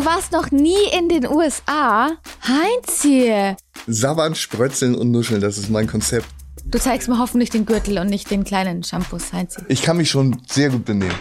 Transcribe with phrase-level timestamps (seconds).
[0.00, 2.12] Du warst noch nie in den USA?
[2.48, 3.54] Heinz hier.
[3.86, 6.26] Sabbern, sprötzeln und nuscheln, das ist mein Konzept.
[6.64, 9.58] Du zeigst mir hoffentlich den Gürtel und nicht den kleinen Shampoos, Heinz.
[9.68, 11.14] Ich kann mich schon sehr gut benehmen.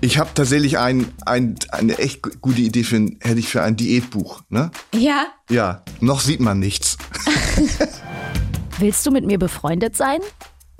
[0.00, 3.76] Ich habe tatsächlich ein, ein, eine echt gute Idee für ein, hätte ich für ein
[3.76, 4.70] Diätbuch, ne?
[4.94, 5.26] Ja?
[5.50, 6.96] Ja, noch sieht man nichts.
[8.78, 10.20] Willst du mit mir befreundet sein?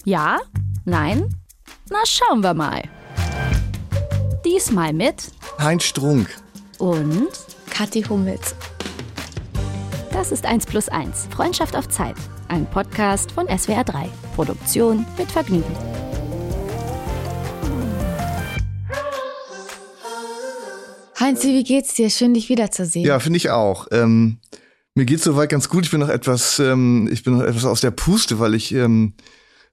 [0.07, 0.41] Ja?
[0.87, 1.37] Nein?
[1.91, 2.85] Na, schauen wir mal.
[4.47, 6.35] Diesmal mit Heinz Strunk.
[6.85, 7.31] Und
[7.71, 8.55] Kathi Hummels.
[10.13, 11.29] das ist 1 plus 1.
[11.35, 12.15] Freundschaft auf Zeit.
[12.49, 14.11] Ein Podcast von SWR 3.
[14.35, 15.65] Produktion mit Vergnügen.
[21.19, 22.11] Heinz, wie geht's dir?
[22.11, 23.07] Schön, dich wiederzusehen.
[23.07, 23.87] Ja, finde ich auch.
[23.91, 24.41] Ähm,
[24.95, 25.87] mir geht's soweit ganz gut.
[25.87, 29.15] Ich bin noch etwas, ähm, ich bin noch etwas aus der Puste, weil ich, ähm,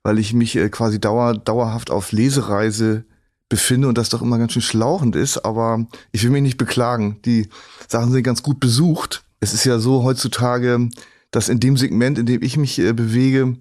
[0.02, 3.04] weil ich mich äh, quasi dauer, dauerhaft auf Lesereise
[3.52, 5.38] befinde und das doch immer ganz schön schlauchend ist.
[5.40, 7.20] Aber ich will mich nicht beklagen.
[7.26, 7.50] Die
[7.88, 9.24] Sachen sind ganz gut besucht.
[9.40, 10.90] Es ist ja so heutzutage,
[11.30, 13.58] dass in dem Segment, in dem ich mich äh, bewege,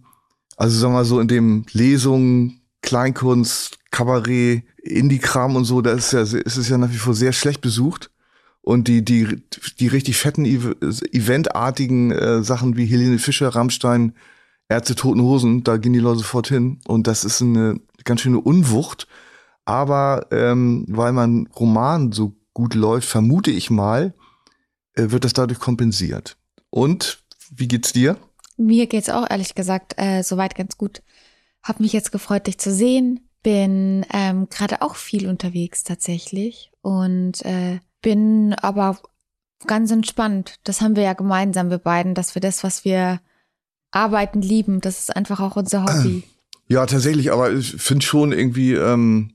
[0.56, 6.20] also sagen wir so in dem Lesungen, Kleinkunst, Kabarett, Indie-Kram und so, da ist ja,
[6.20, 8.10] ist es ja nach wie vor sehr schlecht besucht.
[8.62, 9.42] Und die, die,
[9.78, 10.75] die richtig fetten, Ev
[11.12, 14.12] eventartigen äh, Sachen wie Helene Fischer, Rammstein,
[14.69, 16.78] Ärzte, Toten Hosen, da gehen die Leute sofort hin.
[16.86, 19.08] Und das ist eine ganz schöne Unwucht.
[19.64, 24.14] Aber ähm, weil mein Roman so gut läuft, vermute ich mal,
[24.94, 26.36] äh, wird das dadurch kompensiert.
[26.70, 28.16] Und wie geht's dir?
[28.56, 31.03] Mir geht's auch ehrlich gesagt äh, soweit ganz gut.
[31.62, 33.28] Hab mich jetzt gefreut, dich zu sehen.
[33.42, 38.98] Bin ähm, gerade auch viel unterwegs tatsächlich und äh, bin aber
[39.66, 40.56] ganz entspannt.
[40.64, 43.20] Das haben wir ja gemeinsam, wir beiden, dass wir das, was wir
[43.91, 44.81] arbeiten, lieben.
[44.81, 46.22] Das ist einfach auch unser Hobby.
[46.69, 49.33] Ja, tatsächlich, aber ich finde schon irgendwie, ähm,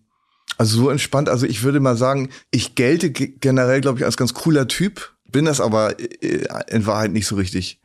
[0.57, 1.29] also so entspannt.
[1.29, 5.13] Also ich würde mal sagen, ich gelte ge- generell, glaube ich, als ganz cooler Typ,
[5.31, 7.79] bin das aber äh, in Wahrheit nicht so richtig.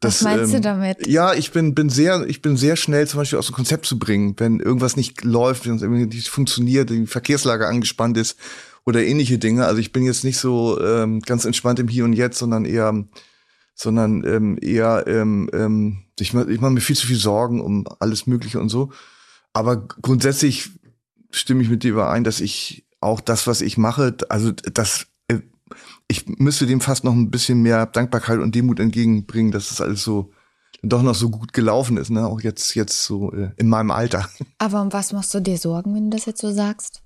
[0.00, 1.06] Was meinst du damit?
[1.06, 3.98] Ja, ich bin, bin sehr, ich bin sehr schnell zum Beispiel aus dem Konzept zu
[3.98, 8.36] bringen, wenn irgendwas nicht läuft, wenn es irgendwie nicht funktioniert, die Verkehrslage angespannt ist
[8.84, 9.66] oder ähnliche Dinge.
[9.66, 13.04] Also ich bin jetzt nicht so ähm, ganz entspannt im Hier und Jetzt, sondern eher,
[13.74, 18.26] sondern ähm, eher, ähm, ähm, ich, ich mache mir viel zu viel Sorgen um alles
[18.26, 18.92] Mögliche und so.
[19.52, 20.70] Aber grundsätzlich
[21.30, 25.40] stimme ich mit dir überein, dass ich auch das, was ich mache, also das, äh,
[26.08, 30.02] ich müsste dem fast noch ein bisschen mehr Dankbarkeit und Demut entgegenbringen, dass es alles
[30.02, 30.32] so
[30.82, 32.26] doch noch so gut gelaufen ist, ne?
[32.26, 34.28] Auch jetzt, jetzt so äh, in meinem Alter.
[34.58, 37.02] Aber um was machst du dir Sorgen, wenn du das jetzt so sagst?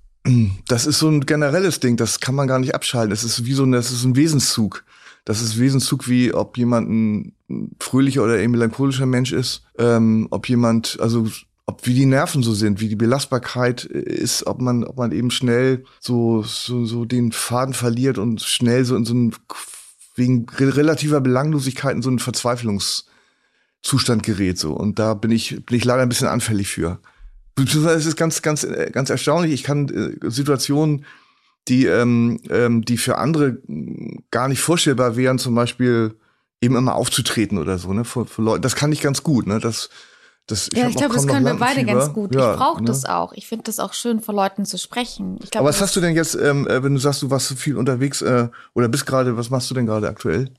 [0.67, 3.09] Das ist so ein generelles Ding, das kann man gar nicht abschalten.
[3.09, 4.85] Das ist wie so ein, das ist ein Wesenszug.
[5.25, 7.35] Das ist Wesenszug, wie ob jemand ein
[7.79, 11.27] fröhlicher oder ein melancholischer Mensch ist, ähm, ob jemand, also
[11.71, 15.31] ob wie die Nerven so sind, wie die Belastbarkeit ist, ob man, ob man eben
[15.31, 19.35] schnell so, so, so den Faden verliert und schnell so in so einen
[20.15, 24.73] wegen re- relativer Belanglosigkeit in so einen Verzweiflungszustand gerät so.
[24.73, 26.99] Und da bin ich, bin ich leider ein bisschen anfällig für.
[27.57, 29.53] Es ist ganz, ganz, äh, ganz erstaunlich.
[29.53, 31.05] Ich kann äh, Situationen,
[31.67, 33.59] die, ähm, ähm, die für andere
[34.31, 36.15] gar nicht vorstellbar wären, zum Beispiel
[36.59, 38.61] eben immer aufzutreten oder so, ne, vor, vor Leuten.
[38.61, 39.59] Das kann ich ganz gut, ne.
[39.59, 39.89] Das,
[40.51, 42.35] das, ja, hab ich glaube, das können wir beide ganz gut.
[42.35, 42.87] Ja, ich brauche ne?
[42.87, 43.33] das auch.
[43.33, 45.39] Ich finde das auch schön, vor Leuten zu sprechen.
[45.41, 47.47] Ich glaub, Aber was hast du denn jetzt, ähm, äh, wenn du sagst, du warst
[47.47, 50.49] so viel unterwegs äh, oder bist gerade, was machst du denn gerade aktuell?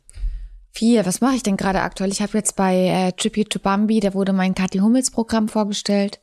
[0.73, 1.05] Viel.
[1.05, 2.11] Was mache ich denn gerade aktuell?
[2.11, 6.19] Ich habe jetzt bei äh, Tribute to Bambi, da wurde mein Kathi Hummels Programm vorgestellt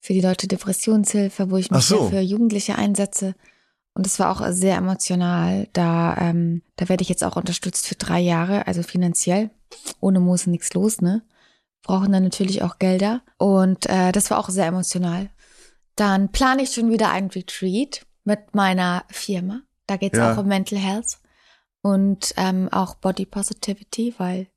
[0.00, 2.04] für die Deutsche Depressionshilfe, wo ich mich so.
[2.04, 3.34] ja für Jugendliche einsetze.
[3.94, 5.68] Und das war auch sehr emotional.
[5.72, 9.50] Da, ähm, da werde ich jetzt auch unterstützt für drei Jahre, also finanziell.
[10.00, 11.22] Ohne Moos nichts los, ne?
[11.82, 13.22] Brauchen dann natürlich auch Gelder.
[13.38, 15.30] Und äh, das war auch sehr emotional.
[15.96, 19.62] Dann plane ich schon wieder einen Retreat mit meiner Firma.
[19.86, 20.32] Da geht es Ja.
[20.34, 21.18] auch um Mental Health
[21.82, 24.48] und ähm, auch Body Positivity, weil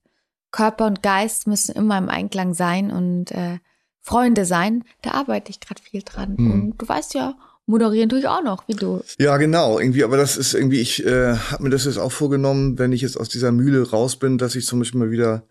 [0.52, 3.60] Körper und Geist müssen immer im Einklang sein und äh,
[4.02, 4.84] Freunde sein.
[5.02, 6.36] Da arbeite ich gerade viel dran.
[6.38, 6.52] Hm.
[6.52, 9.02] Und du weißt ja, moderieren tue ich auch noch, wie du.
[9.18, 12.78] Ja, genau, irgendwie, aber das ist irgendwie, ich äh, habe mir das jetzt auch vorgenommen,
[12.78, 15.44] wenn ich jetzt aus dieser Mühle raus bin, dass ich zum Beispiel mal wieder,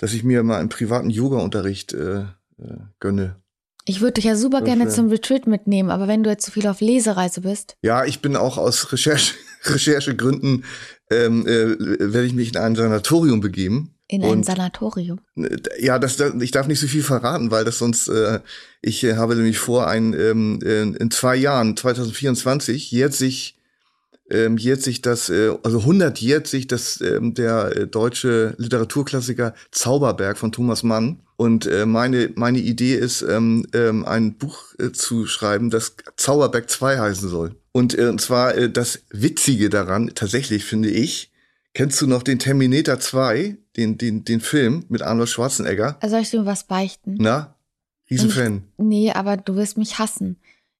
[0.00, 2.26] dass ich mir mal einen privaten Yoga-Unterricht äh, äh,
[2.98, 3.36] gönne.
[3.84, 6.66] Ich würde dich ja super gerne zum Retreat mitnehmen, aber wenn du jetzt so viel
[6.66, 10.64] auf Lesereise bist, Ja, ich bin auch aus Recherche, Recherchegründen,
[11.10, 11.76] ähm, äh,
[12.12, 13.94] werde ich mich in ein Sanatorium begeben.
[14.06, 15.20] in ein Und- Sanatorium.
[15.78, 18.40] Ja, das, ich darf nicht so viel verraten, weil das sonst, äh,
[18.82, 23.56] ich äh, habe nämlich vor, ein, ähm, äh, in zwei Jahren, 2024, jährt sich,
[24.30, 29.54] ähm, jährt sich das, äh, also 100 jährt sich das, ähm, der äh, deutsche Literaturklassiker
[29.70, 31.20] Zauberberg von Thomas Mann.
[31.36, 36.68] Und äh, meine, meine Idee ist, ähm, ähm, ein Buch äh, zu schreiben, das Zauberberg
[36.68, 37.56] 2 heißen soll.
[37.72, 41.32] Und, äh, und zwar äh, das Witzige daran, tatsächlich finde ich,
[41.74, 45.96] kennst du noch den Terminator 2, den, den, den Film mit Arnold Schwarzenegger?
[46.00, 47.16] Also soll ich dir was beichten?
[47.18, 47.56] Na?
[48.10, 48.64] Riesenfan.
[48.76, 50.36] Nee, aber du wirst mich hassen.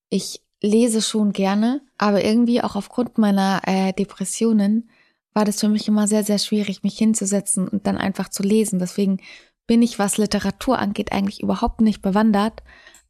[0.08, 4.90] Ich lese schon gerne, aber irgendwie auch aufgrund meiner äh, Depressionen
[5.32, 8.78] war das für mich immer sehr, sehr schwierig, mich hinzusetzen und dann einfach zu lesen.
[8.78, 9.20] Deswegen
[9.66, 12.62] bin ich, was Literatur angeht, eigentlich überhaupt nicht bewandert,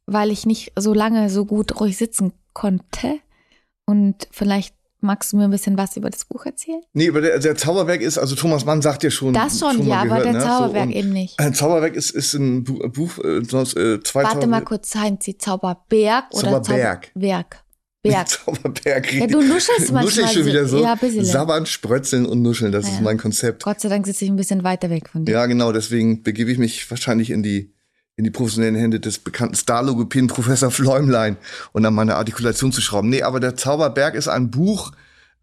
[0.05, 3.19] weil ich nicht so lange so gut ruhig sitzen konnte.
[3.85, 6.81] Und vielleicht magst du mir ein bisschen was über das Buch erzählen?
[6.93, 9.33] Nee, aber der, der Zauberberg ist, also Thomas Mann sagt ja schon.
[9.33, 10.39] Das schon, schon ja, mal aber gehört, der ne?
[10.41, 11.41] Zauberberg so, eben nicht.
[11.41, 14.13] Äh, Zauberberg ist, ist ein Bu Buch äh, sonst, äh, 2000.
[14.35, 17.11] Warte mal kurz, Heinzi, Zauberberg oder Zauberberg.
[17.13, 17.63] Zauberberg?
[18.03, 18.27] Berg.
[18.27, 19.13] Zauberberg.
[19.13, 20.81] Ja, du nuschelst manchmal Nuschel schon so- wieder so.
[20.81, 21.23] ja, ein bisschen.
[21.25, 22.93] Sabbern, sprötzeln und nuscheln, das Ja.
[22.95, 23.63] ist mein Konzept.
[23.63, 25.33] Gott sei Dank sitze ich ein bisschen weiter weg von dir.
[25.33, 27.73] Ja, genau, deswegen begebe ich mich wahrscheinlich in die
[28.21, 31.37] in die professionellen Hände des bekannten Star-Logopäden Professor Fläumlein
[31.71, 33.09] und an meine Artikulation zu schrauben.
[33.09, 34.91] Nee, aber der Zauberberg ist ein Buch,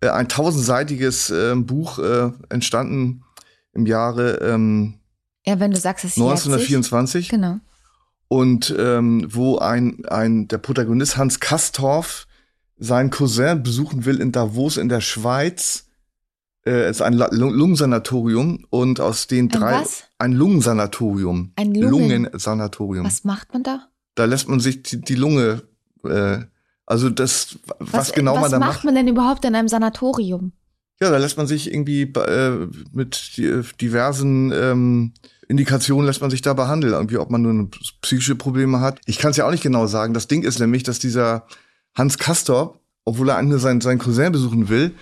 [0.00, 3.24] äh, ein tausendseitiges äh, Buch, äh, entstanden
[3.72, 4.94] im Jahre ähm,
[5.44, 7.58] Ja, wenn du sagst, es ist 1924 Genau.
[8.28, 12.28] und ähm, wo ein, ein der Protagonist Hans Kastorf
[12.78, 15.87] seinen Cousin besuchen will in Davos in der Schweiz.
[16.68, 20.04] Äh, es ist ein Lungensanatorium und aus den Ein drei was?
[20.18, 21.52] ein Lungensanatorium.
[21.56, 21.90] Ein Lungen-
[22.24, 23.06] Lungensanatorium.
[23.06, 23.88] Was macht man da?
[24.14, 25.62] Da lässt man sich die, die Lunge
[26.04, 26.38] äh,
[26.86, 28.84] also das was, genau was man da macht macht.
[28.84, 30.52] man denn überhaupt in einem Sanatorium?
[31.00, 35.12] Ja, da lässt man sich irgendwie äh, mit di- diversen ähm,
[35.48, 37.68] Indikationen lässt man sich da behandeln, irgendwie, ob man nur
[38.02, 39.00] psychische Probleme hat.
[39.06, 40.12] Ich kann es ja auch nicht genau sagen.
[40.12, 41.46] Das Ding ist nämlich, dass dieser
[41.94, 44.94] Hans Castor, obwohl er eigentlich seinen, seinen Cousin besuchen will,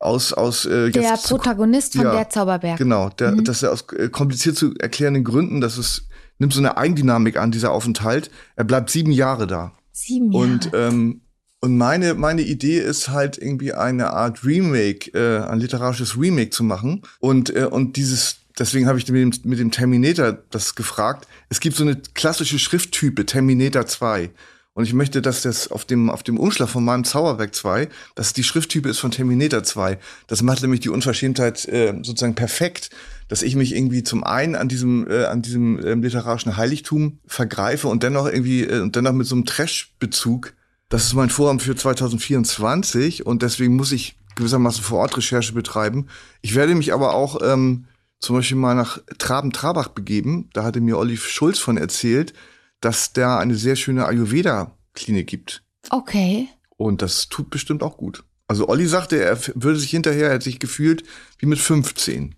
[0.00, 2.78] aus aus äh, Der jetzt zu- Protagonist von ja, der Zauberberg.
[2.78, 3.44] Genau, der, Mhm.
[3.44, 6.08] dass er aus äh, kompliziert zu erklärenden Gründen, dass es
[6.38, 8.30] nimmt so eine Eigendynamik an dieser Aufenthalt.
[8.56, 9.72] Er bleibt sieben Jahre da.
[9.92, 10.44] Sieben Jahre.
[10.44, 11.20] Und, ähm,
[11.60, 16.64] und meine, meine Idee ist halt irgendwie eine Art Remake, äh, ein literarisches Remake zu
[16.64, 17.02] machen.
[17.18, 21.28] Und, äh, und dieses, deswegen habe ich mit dem, mit dem Terminator das gefragt.
[21.50, 24.30] Es gibt so eine klassische Schrifttype, Terminator 2.
[24.72, 28.32] Und ich möchte, dass das auf dem, auf dem Umschlag von meinem Zauberwerk 2, dass
[28.32, 29.98] die Schrifttype ist von Terminator 2.
[30.28, 32.90] Das macht nämlich die Unverschämtheit äh, sozusagen perfekt,
[33.28, 37.88] dass ich mich irgendwie zum einen an diesem, äh, an diesem ähm, literarischen Heiligtum vergreife
[37.88, 40.54] und dennoch irgendwie, äh, und dennoch mit so einem Trash-Bezug.
[40.88, 46.06] Das ist mein Vorhaben für 2024 und deswegen muss ich gewissermaßen vor Ort Recherche betreiben.
[46.42, 47.86] Ich werde mich aber auch ähm,
[48.20, 50.48] zum Beispiel mal nach Traben-Trabach begeben.
[50.52, 52.34] Da hatte mir Olive Schulz von erzählt,
[52.80, 55.62] dass da eine sehr schöne Ayurveda-Klinik gibt.
[55.90, 56.48] okay.
[56.76, 58.24] Und das tut bestimmt auch gut.
[58.48, 61.04] Also Olli sagte, er würde sich hinterher, er hat sich gefühlt
[61.38, 62.34] wie mit 15.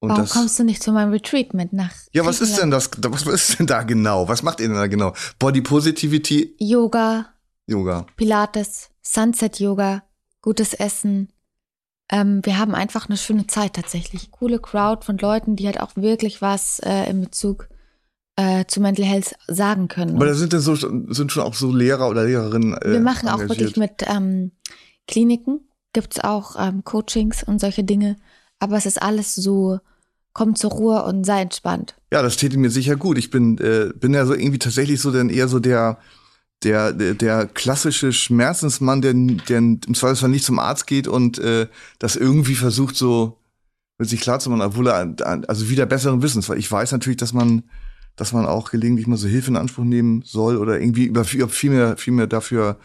[0.00, 2.70] Und Warum das, kommst du nicht zu meinem Retreat mit nach ja, was ist denn
[2.70, 2.90] das?
[3.02, 4.28] Was ist denn da genau?
[4.28, 5.14] Was macht ihr denn da genau?
[5.38, 7.26] Body Positivity Yoga,
[7.66, 8.06] Yoga.
[8.16, 10.02] Pilates, Sunset Yoga,
[10.42, 11.32] gutes Essen.
[12.10, 14.30] Ähm, wir haben einfach eine schöne Zeit tatsächlich.
[14.30, 17.69] Coole Crowd von Leuten, die halt auch wirklich was äh, in Bezug
[18.40, 20.16] äh, zu Mental Health sagen können.
[20.16, 22.74] Aber da sind dann so, sind schon auch so Lehrer oder Lehrerinnen.
[22.74, 23.60] Äh, wir machen auch engagiert.
[23.60, 24.52] wirklich mit ähm,
[25.06, 25.60] Kliniken,
[25.92, 28.16] gibt's auch ähm, Coachings und solche Dinge.
[28.58, 29.78] Aber es ist alles so,
[30.32, 31.96] komm zur Ruhe und sei entspannt.
[32.12, 33.18] Ja, das täte mir sicher gut.
[33.18, 35.98] Ich bin, äh, bin ja so irgendwie tatsächlich so dann eher so der,
[36.62, 41.66] der, der, der klassische Schmerzensmann, der, der im Zweifelsfall nicht zum Arzt geht und äh,
[41.98, 43.38] das irgendwie versucht, so
[43.98, 45.14] mit sich klarzumachen, obwohl er,
[45.46, 47.64] also wieder besseren Wissens, weil ich weiß natürlich, dass man,
[48.16, 51.70] dass man auch gelegentlich mal so Hilfe in Anspruch nehmen soll oder irgendwie über viel,
[51.70, 52.78] mehr, viel mehr dafür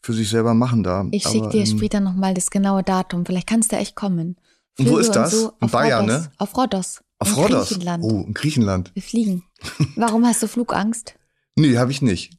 [0.00, 1.06] für sich selber machen da.
[1.10, 3.26] Ich schicke dir ähm, später nochmal das genaue Datum.
[3.26, 4.36] Vielleicht kannst du echt kommen.
[4.78, 5.34] Und wo ist das?
[5.34, 6.22] In auf Bayern, Rhodos.
[6.22, 6.32] ne?
[6.38, 7.00] Auf Rhodos.
[7.18, 7.68] Auf in Rhodos.
[7.68, 8.04] Griechenland.
[8.04, 8.90] Oh, in Griechenland.
[8.94, 9.42] Wir fliegen.
[9.96, 11.14] Warum hast du Flugangst?
[11.56, 12.32] Nee, habe ich nicht.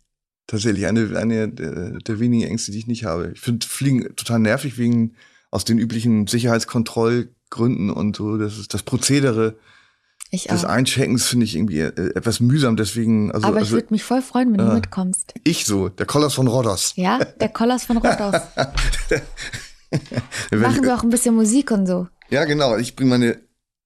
[0.48, 3.32] Tatsächlich eine, eine der, der wenigen Ängste, die ich nicht habe.
[3.34, 5.16] Ich finde Fliegen total nervig wegen
[5.52, 8.38] aus den üblichen Sicherheitskontrollgründen und so.
[8.38, 9.58] Das ist das Prozedere
[10.32, 10.64] Ich auch.
[10.64, 12.76] Eincheckens finde ich irgendwie äh, etwas mühsam.
[12.76, 14.74] Deswegen, also, Aber ich also würde mich voll freuen, wenn du Ja.
[14.76, 15.34] mitkommst.
[15.44, 16.94] ich so, der Koloss von Rhodos.
[16.96, 18.36] Ja, der Koloss von Rhodos.
[20.52, 22.08] Wenn Machen wir auch ein bisschen Musik und so.
[22.30, 22.78] ja, genau.
[22.78, 23.40] Ich bringe meine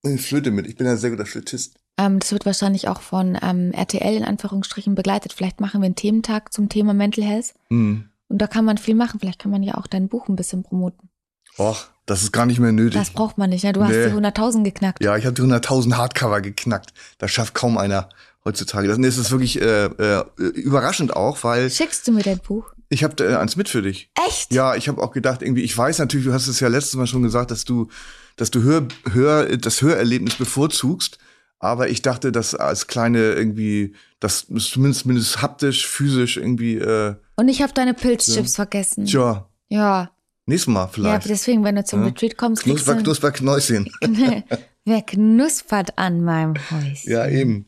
[0.04, 0.68] meine Flöte mit.
[0.68, 1.76] Ich bin ein sehr guter Flötist.
[1.98, 5.32] Ähm, das wird wahrscheinlich auch von ähm, RTL in Anführungsstrichen begleitet.
[5.32, 7.54] Vielleicht machen wir einen Thementag zum Thema Mental Health.
[7.70, 8.10] Hm.
[8.28, 9.20] Und da kann man viel machen.
[9.20, 11.10] Vielleicht kann man ja auch dein Buch ein bisschen promoten.
[11.58, 13.00] Och, das ist gar nicht mehr nötig.
[13.00, 13.64] Das braucht man nicht.
[13.64, 13.74] Ne?
[13.74, 14.08] Du hast Nee.
[14.08, 15.04] die 100.000 geknackt.
[15.04, 16.94] Ja, ich habe die 100.000 Hardcover geknackt.
[17.18, 18.10] Das schafft kaum einer
[18.46, 18.88] heutzutage.
[18.88, 22.74] Das ist wirklich äh, äh, überraschend auch, weil Schickst du mir dein Buch?
[22.90, 24.10] ich habe äh, eins mit für dich.
[24.28, 24.54] Echt?
[24.54, 27.08] Ja, ich habe auch gedacht, irgendwie, ich weiß natürlich, du hast es ja letztes Mal
[27.08, 27.88] schon gesagt, dass du,
[28.36, 31.18] dass du Hör, Hör, das Hörerlebnis bevorzugst.
[31.60, 36.76] Aber ich dachte, dass als kleine irgendwie, das zumindest, zumindest haptisch, physisch irgendwie.
[36.76, 38.56] Äh, Und ich habe deine Pilzchips Ja.
[38.56, 39.06] vergessen.
[39.06, 40.12] tja, Ja.
[40.46, 41.30] Nächstes Mal Ja, vielleicht.
[41.30, 42.08] deswegen, wenn du zum Ja.
[42.08, 43.90] Retreat kommst, knusper, du, knusper, Knäuschen.
[44.86, 47.12] wer knuspert an meinem Häuschen?
[47.12, 47.66] Ja, eben.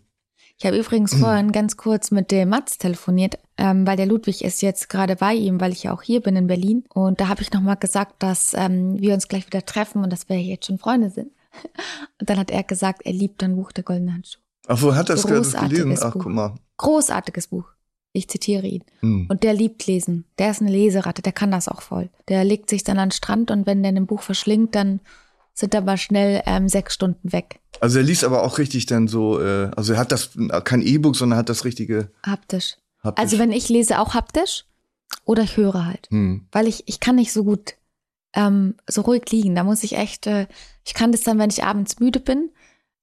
[0.57, 4.61] Ich habe übrigens vorhin ganz kurz mit dem Mats telefoniert, ähm, weil der Ludwig ist
[4.61, 6.83] jetzt gerade bei ihm, weil ich ja auch hier bin in Berlin.
[6.93, 10.29] Und da habe ich nochmal gesagt, dass ähm, wir uns gleich wieder treffen und dass
[10.29, 11.31] wir jetzt schon Freunde sind.
[12.19, 14.39] Und dann hat er gesagt, er liebt dein Buch Der Goldene Handschuh.
[14.67, 15.97] Ach, wo hat das gerade gelesen?
[16.01, 16.55] Ach, guck mal.
[16.77, 17.69] Großartiges Buch.
[18.15, 18.83] Ich zitiere ihn.
[19.01, 19.27] Hm.
[19.29, 20.25] Und der liebt lesen.
[20.39, 22.09] Der ist eine Leseratte, der kann das auch voll.
[22.27, 24.99] Der legt sich dann an den Strand und wenn der ein Buch verschlingt, dann
[25.53, 27.59] sind da mal schnell ähm, sechs Stunden weg.
[27.79, 30.31] Also er liest aber auch richtig dann so, äh, also er hat das
[30.63, 32.11] kein E-Book, sondern hat das richtige.
[32.25, 32.77] Haptisch.
[33.03, 33.23] haptisch.
[33.23, 34.65] Also wenn ich lese, auch haptisch
[35.23, 36.07] oder ich höre halt.
[36.09, 36.47] hm.
[36.51, 37.75] Weil ich, ich kann nicht so gut
[38.35, 39.55] ähm, so ruhig liegen.
[39.55, 40.47] Da muss ich echt, äh,
[40.85, 42.51] ich kann das dann, wenn ich abends müde bin.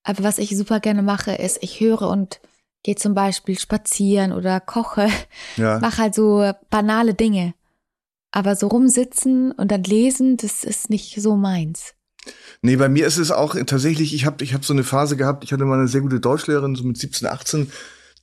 [0.04, 2.40] Aber was ich super gerne mache, ist, ich höre und
[2.83, 5.09] gehe zum Beispiel spazieren oder koche.
[5.57, 5.79] Ja.
[5.81, 7.55] Mach halt so banale Dinge.
[8.31, 11.95] Aber so rumsitzen und dann lesen, das ist nicht so meins.
[12.62, 15.45] Nee, bei mir ist es auch tatsächlich, ich habe ich hab so eine Phase gehabt,
[15.45, 17.71] ich hatte mal eine sehr gute Deutschlehrerin, so mit 17, 18,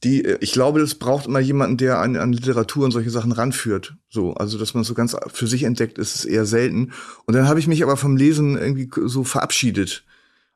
[0.04, 3.32] die, äh, ich glaube, das braucht immer jemanden, der an, an Literatur und solche Sachen
[3.32, 3.96] ranführt.
[4.10, 6.94] So, also dass man es so ganz für sich entdeckt, ist es eher selten.
[7.26, 10.04] Und dann habe ich mich aber vom Lesen irgendwie so verabschiedet.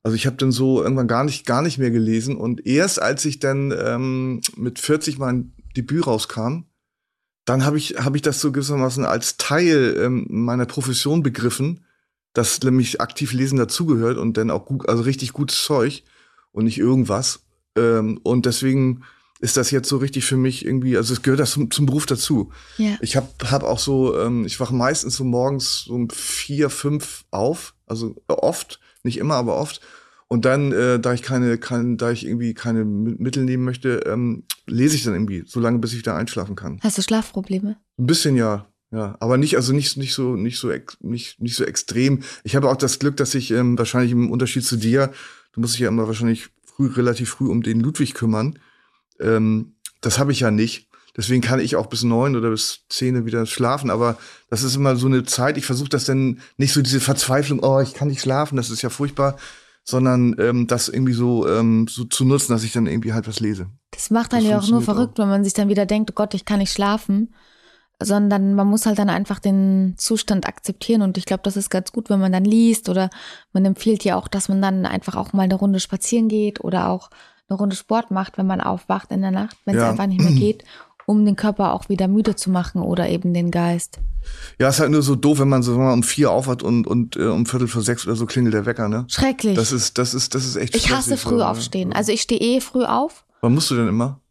[0.03, 2.35] Also ich habe dann so irgendwann gar nicht, gar nicht mehr gelesen.
[2.35, 6.65] Und erst als ich dann ähm, mit 40 mein Debüt rauskam,
[7.45, 11.85] dann habe ich, hab ich das so gewissermaßen als Teil ähm, meiner Profession begriffen,
[12.33, 16.03] dass nämlich aktiv Lesen dazugehört und dann auch gut, also richtig gutes Zeug
[16.51, 17.43] und nicht irgendwas.
[17.77, 19.03] Ähm, und deswegen
[19.39, 22.05] ist das jetzt so richtig für mich irgendwie, also es gehört das zum, zum Beruf
[22.05, 22.51] dazu.
[22.77, 22.97] Ja.
[23.01, 27.25] Ich habe hab auch so, ähm, ich wache meistens so morgens so um vier, fünf
[27.29, 29.81] auf, also oft, nicht immer, aber oft.
[30.27, 34.43] Und dann, äh, da ich keine, kein, da ich irgendwie keine Mittel nehmen möchte, ähm,
[34.65, 36.79] lese ich dann irgendwie, so lange, bis ich wieder einschlafen kann.
[36.81, 37.77] Hast du Schlafprobleme?
[37.99, 41.63] Ein bisschen ja, ja, aber nicht, also nicht, nicht so, nicht so, nicht, nicht so
[41.63, 42.23] extrem.
[42.43, 45.11] Ich habe auch das Glück, dass ich ähm, wahrscheinlich im Unterschied zu dir,
[45.51, 48.59] du musst dich ja immer wahrscheinlich früh, relativ früh um den Ludwig kümmern.
[49.19, 50.89] Ähm, das habe ich ja nicht.
[51.15, 53.89] Deswegen kann ich auch bis neun oder bis zehn wieder schlafen.
[53.91, 54.17] Aber
[54.49, 55.57] das ist immer so eine Zeit.
[55.57, 57.59] Ich versuche das dann nicht so diese Verzweiflung.
[57.61, 58.55] Oh, ich kann nicht schlafen.
[58.55, 59.37] Das ist ja furchtbar,
[59.83, 63.39] sondern ähm, das irgendwie so ähm, so zu nutzen, dass ich dann irgendwie halt was
[63.39, 63.67] lese.
[63.91, 66.15] Das macht einen Das ja auch nur verrückt, wenn man sich dann wieder denkt, oh
[66.15, 67.33] Gott, ich kann nicht schlafen.
[68.01, 71.03] Sondern man muss halt dann einfach den Zustand akzeptieren.
[71.03, 73.09] Und ich glaube, das ist ganz gut, wenn man dann liest oder
[73.53, 76.89] man empfiehlt ja auch, dass man dann einfach auch mal eine Runde spazieren geht oder
[76.89, 77.11] auch
[77.47, 79.91] eine Runde Sport macht, wenn man aufwacht in der Nacht, wenn es Ja.
[79.91, 80.63] einfach nicht mehr geht,
[81.05, 83.99] um den Körper auch wieder müde zu machen oder eben den Geist.
[84.59, 86.87] Ja, ist halt nur so doof, wenn man so wenn man um vier aufwacht und
[86.87, 89.05] und äh, um Viertel vor sechs oder so klingelt der Wecker, ne?
[89.07, 89.55] Schrecklich.
[89.55, 90.75] Das ist das ist das ist echt.
[90.75, 91.89] ich hasse früh so, aufstehen.
[91.89, 91.95] ne?
[91.95, 93.25] Also ich stehe eh früh auf.
[93.41, 94.21] Wann musst du denn immer?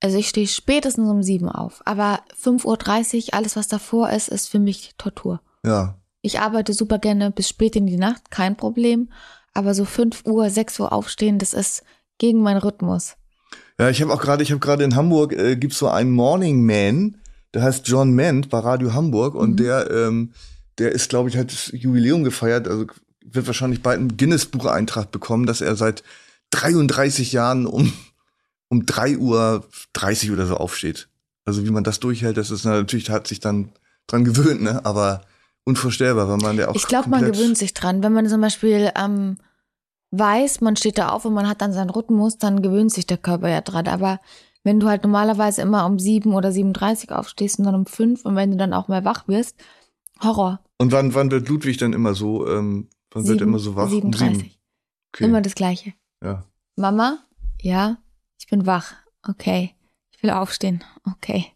[0.00, 1.82] Also ich stehe spätestens um sieben auf.
[1.84, 5.40] Aber 5.30 Uhr, alles was davor ist, ist für mich Tortur.
[5.64, 5.98] Ja.
[6.20, 9.10] Ich arbeite super gerne bis spät in die Nacht, kein Problem.
[9.54, 11.82] Aber so 5 Uhr, 6 Uhr aufstehen, das ist
[12.18, 13.16] gegen meinen Rhythmus.
[13.78, 16.64] Ja, ich habe auch gerade, ich habe gerade in Hamburg äh, gibt's so einen Morning
[16.64, 17.18] Man,
[17.54, 19.56] der heißt John Ment bei Radio Hamburg und Mhm.
[19.56, 20.32] der ähm,
[20.78, 22.86] der ist, glaube ich, hat das Jubiläum gefeiert, also
[23.24, 26.02] wird wahrscheinlich bald einen Guinness Buch Eintrag bekommen, dass er seit
[26.50, 27.92] 33 Jahren um
[28.68, 31.08] um 3 Uhr 30 oder so aufsteht.
[31.44, 33.70] Also wie man das durchhält, das ist natürlich hat sich dann
[34.06, 34.84] dran gewöhnt, ne?
[34.84, 35.22] Aber
[35.64, 38.02] unvorstellbar, weil man ja auch ich glaube, man gewöhnt sich dran.
[38.02, 39.36] Wenn man zum Beispiel ähm,
[40.18, 43.18] weiß, man steht da auf und man hat dann seinen Rhythmus, dann gewöhnt sich der
[43.18, 43.88] Körper ja dran.
[43.88, 44.20] Aber
[44.64, 48.24] wenn du halt normalerweise immer um 7 oder 7.30 Uhr aufstehst und dann um 5
[48.24, 49.56] und wenn du dann auch mal wach wirst,
[50.22, 50.60] Horror.
[50.78, 53.76] Und wann wann wird Ludwig dann immer so ähm, wann wird er Sieben- immer so
[53.76, 53.90] wach?
[53.90, 54.50] Um 7.30 sieben.
[55.14, 55.24] Okay.
[55.24, 55.94] Immer das Gleiche.
[56.22, 56.44] ja.
[56.78, 57.18] Mama,
[57.62, 57.96] ja,
[58.38, 58.92] ich bin wach.
[59.26, 59.74] Okay.
[60.10, 60.84] Ich will aufstehen.
[61.10, 61.46] Okay.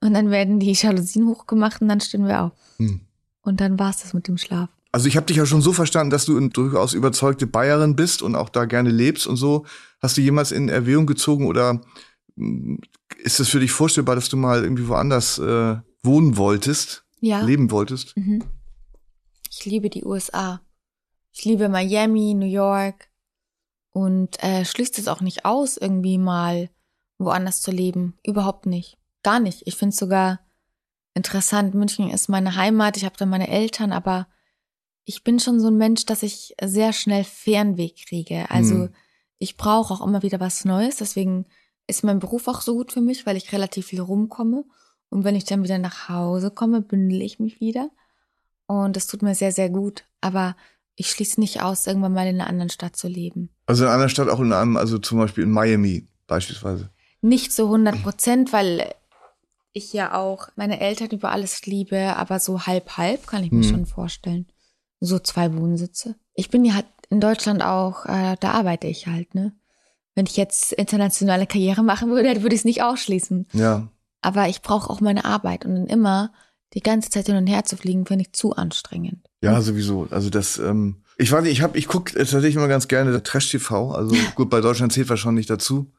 [0.00, 2.52] Und dann werden die Jalousien hochgemacht und dann stehen wir auf.
[2.78, 3.00] Hm.
[3.42, 4.68] Und dann war's das mit dem Schlaf.
[4.96, 8.22] Also ich habe dich ja schon so verstanden, dass du eine durchaus überzeugte Bayerin bist
[8.22, 9.66] und auch da gerne lebst und so.
[10.00, 11.82] Hast du jemals in Erwägung gezogen oder
[12.36, 12.78] mh,
[13.18, 17.42] ist es für dich vorstellbar, dass du mal irgendwie woanders äh, wohnen wolltest, Ja.
[17.42, 18.16] leben wolltest?
[18.16, 18.42] Mhm.
[19.50, 20.62] Ich liebe die USA.
[21.30, 23.10] Ich liebe Miami, New York
[23.90, 26.70] und äh, schließt es auch nicht aus, irgendwie mal
[27.18, 28.14] woanders zu leben.
[28.26, 28.96] Überhaupt nicht.
[29.22, 29.60] Gar nicht.
[29.66, 30.40] Ich finde es sogar
[31.12, 31.74] interessant.
[31.74, 32.96] München ist meine Heimat.
[32.96, 34.26] Ich habe da meine Eltern, aber
[35.08, 38.50] ich bin schon so ein Mensch, dass ich sehr schnell Fernweh kriege.
[38.50, 38.94] Also Hm.
[39.38, 40.96] ich brauche auch immer wieder was Neues.
[40.96, 41.46] Deswegen
[41.86, 44.64] ist mein Beruf auch so gut für mich, weil ich relativ viel rumkomme.
[45.08, 47.90] Und wenn ich dann wieder nach Hause komme, bündel ich mich wieder.
[48.66, 50.04] Und das tut mir sehr, sehr gut.
[50.20, 50.56] Aber
[50.96, 53.50] ich schließe nicht aus, irgendwann mal in einer anderen Stadt zu leben.
[53.66, 56.90] Also in einer anderen Stadt, auch in einem, also zum Beispiel in Miami beispielsweise.
[57.20, 58.92] Nicht so 100 Prozent, weil
[59.72, 63.62] ich ja auch meine Eltern über alles liebe, aber so halb halb kann ich mir
[63.62, 63.70] Hm.
[63.70, 64.46] schon vorstellen.
[65.00, 66.16] So zwei Wohnsitze.
[66.34, 69.54] Ich bin ja halt in Deutschland auch, äh, da arbeite ich halt, ne?
[70.14, 73.46] Wenn ich jetzt internationale Karriere machen würde, würde ich es nicht ausschließen.
[73.52, 73.88] Ja.
[74.22, 76.32] Aber ich brauche auch meine Arbeit und dann immer
[76.72, 79.28] die ganze Zeit hin und her zu fliegen, finde ich zu anstrengend.
[79.42, 80.08] Ja, sowieso.
[80.10, 83.92] Also das, ähm, ich weiß nicht, ich habe, ich gucke tatsächlich immer ganz gerne Trash-TV.
[83.92, 85.92] Also gut, bei Deutschland zählt wahrscheinlich dazu.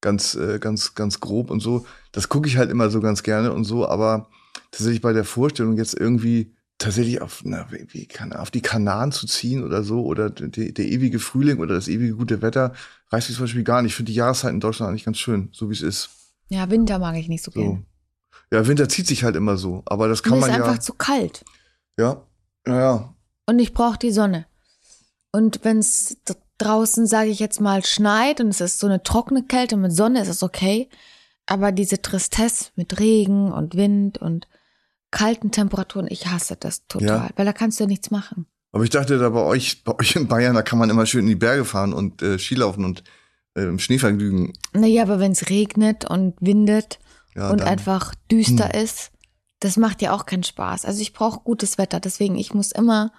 [0.00, 1.86] Ganz, äh, ganz, ganz grob und so.
[2.12, 4.28] Das gucke ich halt immer so ganz gerne und so, aber
[4.70, 9.26] tatsächlich bei der Vorstellung jetzt irgendwie tatsächlich auf, na, wie, kann, auf die Kanaren zu
[9.26, 12.72] ziehen oder so oder die, der ewige Frühling oder das ewige gute Wetter
[13.10, 13.92] reißt mich zum Beispiel gar nicht.
[13.92, 16.10] Ich finde die Jahreszeit in Deutschland eigentlich ganz schön, so wie es ist.
[16.48, 17.60] Ja, Winter mag ich nicht so So.
[17.60, 17.84] gerne.
[18.52, 20.56] Ja, Winter zieht sich halt immer so, aber das kann ist man ja.
[20.56, 21.44] einfach zu kalt.
[21.98, 22.24] Ja,
[22.66, 23.14] naja.
[23.46, 24.46] Und ich brauche die Sonne.
[25.32, 26.16] Und wenn es
[26.58, 30.22] draußen, sage ich jetzt mal, schneit und es ist so eine trockene Kälte mit Sonne,
[30.22, 30.88] ist es okay.
[31.46, 34.48] Aber diese Tristesse mit Regen und Wind und
[35.10, 37.28] kalten Temperaturen, ich hasse das total, Ja.
[37.36, 38.46] weil da kannst du ja nichts machen.
[38.72, 41.22] Aber ich dachte, da bei euch, bei euch in Bayern, da kann man immer schön
[41.22, 43.02] in die Berge fahren und äh, Skilaufen und
[43.56, 44.52] äh, im Schnee vergnügen.
[44.72, 47.00] Naja, aber wenn es regnet und windet
[47.34, 48.82] Ja, und dann- einfach düster Hm.
[48.84, 49.10] ist,
[49.58, 50.84] das macht ja auch keinen Spaß.
[50.84, 53.12] Also ich brauche gutes Wetter, deswegen ich muss immer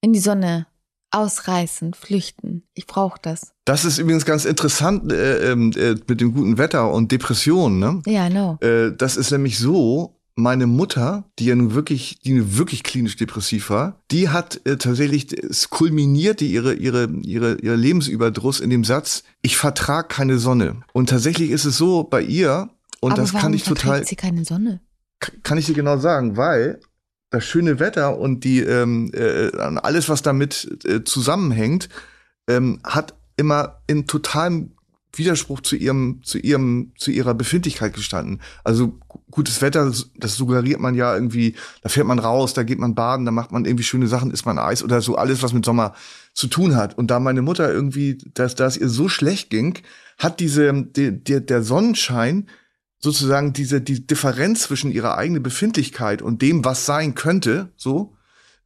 [0.00, 0.66] in die Sonne
[1.10, 2.64] ausreißen, flüchten.
[2.74, 3.52] Ich brauche das.
[3.64, 7.78] Das ist übrigens ganz interessant äh, ähm, äh, mit dem guten Wetter und Depressionen.
[7.78, 8.02] Ne?
[8.06, 8.58] Ja, no.
[8.60, 13.70] Äh, das ist nämlich so, meine Mutter, die ja nun wirklich, die wirklich klinisch depressiv
[13.70, 19.24] war, die hat äh, tatsächlich, es kulminierte ihre, ihre, ihre, ihr Lebensüberdruss in dem Satz,
[19.40, 20.82] ich vertrag keine Sonne.
[20.92, 22.68] Und tatsächlich ist es so bei ihr,
[23.00, 24.80] und aber das warum kann ich verträgt total, sie keine Sonne?
[25.42, 26.80] Kann ich dir genau sagen, weil
[27.30, 31.88] das schöne Wetter und die ähm, äh, alles, was damit äh, zusammenhängt,
[32.46, 34.75] ähm, hat immer in totalem
[35.18, 38.40] Widerspruch zu ihrem, zu ihrem, zu ihrer Befindlichkeit gestanden.
[38.64, 42.78] Also gu- gutes Wetter, das suggeriert man ja irgendwie, da fährt man raus, da geht
[42.78, 45.52] man baden, da macht man irgendwie schöne Sachen, isst man Eis oder so alles, was
[45.52, 45.94] mit Sommer
[46.32, 46.96] zu tun hat.
[46.98, 49.78] Und da meine Mutter irgendwie, dass, dass ihr so schlecht ging,
[50.18, 52.48] hat diese, die, die, der Sonnenschein
[52.98, 58.15] sozusagen diese die Differenz zwischen ihrer eigenen Befindlichkeit und dem, was sein könnte, so,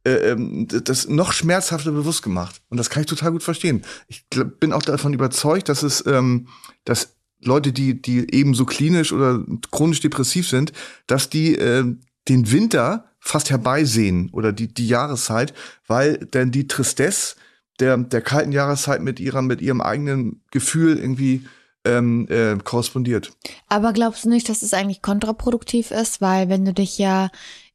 [0.03, 2.61] äh, ähm, das noch schmerzhafter bewusst gemacht.
[2.69, 3.83] Und das kann ich total gut verstehen.
[4.07, 6.47] Ich glaub, bin auch davon überzeugt, dass es, ähm,
[6.85, 10.73] dass Leute, die, die eben so klinisch oder chronisch depressiv sind,
[11.07, 11.83] dass die äh,
[12.27, 15.53] den Winter fast herbeisehen oder die, die Jahreszeit,
[15.87, 17.35] weil denn die Tristesse
[17.79, 21.45] der, der kalten Jahreszeit mit ihrer, mit ihrem eigenen Gefühl irgendwie
[21.83, 23.31] ähm, äh, korrespondiert.
[23.67, 26.21] Aber glaubst du nicht, dass es eigentlich kontraproduktiv ist?
[26.21, 27.29] Weil wenn du dich ja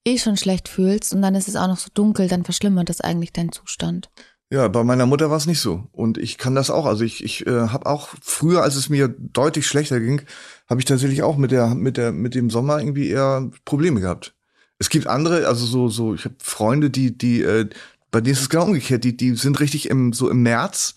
[0.06, 3.00] eh schon schlecht fühlst und dann ist es auch noch so dunkel, dann verschlimmert das
[3.00, 4.08] eigentlich deinen Zustand.
[4.48, 5.88] Ja, bei meiner Mutter war es nicht so.
[5.90, 6.86] Und ich kann das auch.
[6.86, 10.22] Also ich, ich äh, habe auch früher, als es mir deutlich schlechter ging,
[10.68, 14.34] habe ich tatsächlich auch mit der, mit der, mit dem Sommer irgendwie eher Probleme gehabt.
[14.78, 17.68] Es gibt andere, also so, so, ich habe Freunde, die, die, äh,
[18.12, 20.94] bei denen ist es genau umgekehrt, die, die sind richtig im, so im März,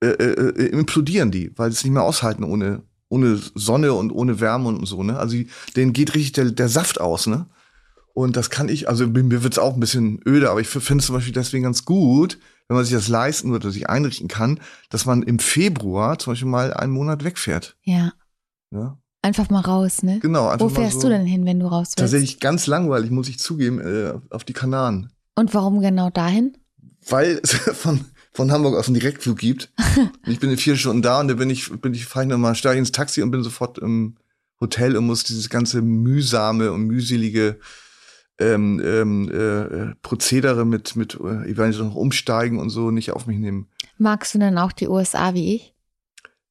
[0.00, 4.10] äh, äh, äh, implodieren die, weil sie es nicht mehr aushalten ohne, ohne Sonne und
[4.10, 5.18] ohne Wärme und so, ne?
[5.18, 5.36] Also
[5.76, 7.46] denen geht richtig der, der Saft aus, ne?
[8.18, 11.06] Und das kann ich, also mir wird's auch ein bisschen öde, aber ich finde es
[11.06, 14.58] zum Beispiel deswegen ganz gut, wenn man sich das leisten oder sich einrichten kann,
[14.90, 17.76] dass man im Februar zum Beispiel mal einen Monat wegfährt.
[17.84, 18.12] Ja.
[18.72, 18.98] Ja?
[19.22, 20.18] Einfach mal raus, ne?
[20.18, 21.98] Genau, einfach Wo fährst so du denn hin, wenn du raus willst?
[21.98, 25.12] Tatsächlich ganz langweilig, muss ich zugeben, äh, auf die Kanaren.
[25.36, 26.56] Und warum genau dahin?
[27.08, 29.72] Weil es von, von Hamburg aus einen Direktflug gibt.
[30.26, 32.56] Ich bin in vier Stunden da und dann bin ich, bin ich, fahre ich nochmal,
[32.56, 34.16] steige ins Taxi und bin sofort im
[34.60, 37.60] Hotel und muss dieses ganze mühsame und mühselige
[38.38, 43.26] ähm, ähm, äh, Prozedere mit, mit, äh, ich werde noch umsteigen und so nicht auf
[43.26, 43.68] mich nehmen.
[43.98, 45.74] Magst du denn auch die USA wie ich?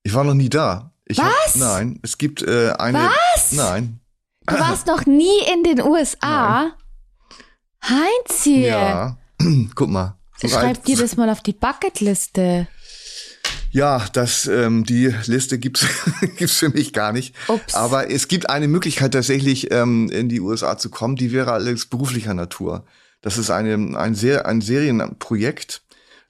[0.04, 0.92] Ich war noch nie da.
[1.06, 1.56] Ich hab- Was?
[1.56, 3.00] nein, es gibt äh, eine.
[3.36, 3.54] Was?
[3.54, 4.00] Nein.
[4.46, 6.72] Du warst noch nie in den USA?
[7.84, 9.18] Heinzi, Ja.
[9.76, 10.18] Guck mal.
[10.46, 12.68] Schreib dir das mal auf die Bucketliste.
[13.78, 15.86] Ja, das, ähm, die Liste gibt's,
[16.38, 17.36] gibt's für mich gar nicht.
[17.48, 17.76] Ups.
[17.76, 21.86] Aber es gibt eine Möglichkeit tatsächlich ähm, in die USA zu kommen, die wäre allerdings
[21.86, 22.86] beruflicher Natur.
[23.22, 25.84] Das ist eine, ein, Ser ein Serienprojekt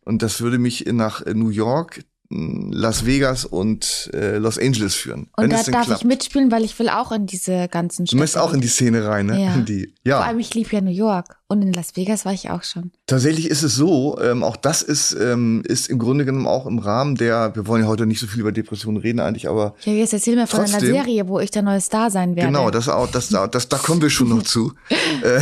[0.04, 5.30] und das würde mich nach New York, Las Vegas und äh, Los Angeles führen.
[5.38, 6.02] Und da darf klappt.
[6.02, 9.08] ich mitspielen, weil ich will auch in diese ganzen Du möchtest auch in die Szene
[9.08, 9.42] rein, ne?
[9.44, 9.54] Ja.
[9.54, 10.20] In die, Vor ja.
[10.20, 11.38] allem, ich liebe ja New York.
[11.50, 12.92] Und in Las Vegas war ich auch schon.
[13.06, 16.80] Tatsächlich ist es so, ähm, auch das ist, ähm, ist im Grunde genommen auch im
[16.80, 19.94] Rahmen der, wir wollen ja heute nicht so viel über Depressionen reden eigentlich, aber Ja,
[19.94, 22.48] jetzt erzähl mir von einer Trotzdem- Serie, wo ich der neue Star sein werde.
[22.50, 24.74] Genau, das auch, das, das, das, da kommen wir schon noch zu.
[25.24, 25.40] Äh,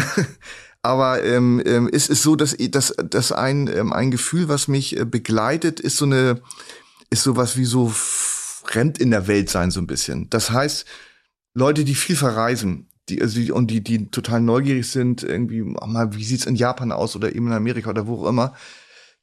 [0.85, 4.95] aber ähm, ähm, es ist so, dass, dass, dass ein, ähm, ein Gefühl, was mich
[4.95, 6.41] äh, begleitet, ist so eine,
[7.09, 10.29] ist sowas wie so fremd in der Welt sein, so ein bisschen.
[10.29, 10.85] Das heißt,
[11.55, 15.87] Leute, die viel verreisen, die, also die, und die, die total neugierig sind, irgendwie, ach
[15.87, 18.53] mal, wie sieht's in Japan aus oder eben in Amerika oder wo auch immer,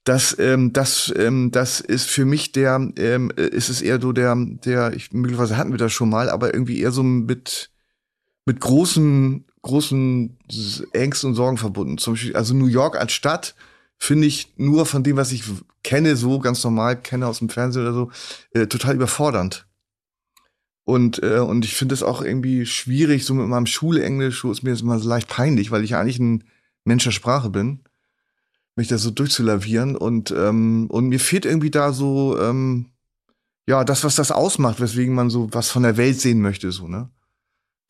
[0.02, 4.34] das, ähm, das, ähm, das ist für mich der, ähm, ist es eher so der,
[4.36, 7.70] der, ich, möglicherweise hatten wir das schon mal, aber irgendwie eher so mit,
[8.46, 10.36] mit großen, großen
[10.92, 11.98] Ängsten und Sorgen verbunden.
[11.98, 13.54] Zum Beispiel, also New York als Stadt
[13.98, 15.44] finde ich nur von dem, was ich
[15.84, 18.10] kenne, so ganz normal kenne aus dem Fernsehen oder so,
[18.50, 19.66] äh, total überfordernd.
[20.84, 24.64] Und, äh, und ich finde es auch irgendwie schwierig, so mit meinem Schulenglisch, wo ist
[24.64, 26.44] mir das immer so leicht peinlich, weil ich eigentlich ein
[26.84, 27.80] Mensch der Sprache bin,
[28.74, 29.96] mich da so durchzulavieren.
[29.96, 32.86] Und, ähm, und mir fehlt irgendwie da so, ähm,
[33.68, 36.88] ja, das, was das ausmacht, weswegen man so was von der Welt sehen möchte, so,
[36.88, 37.08] ne?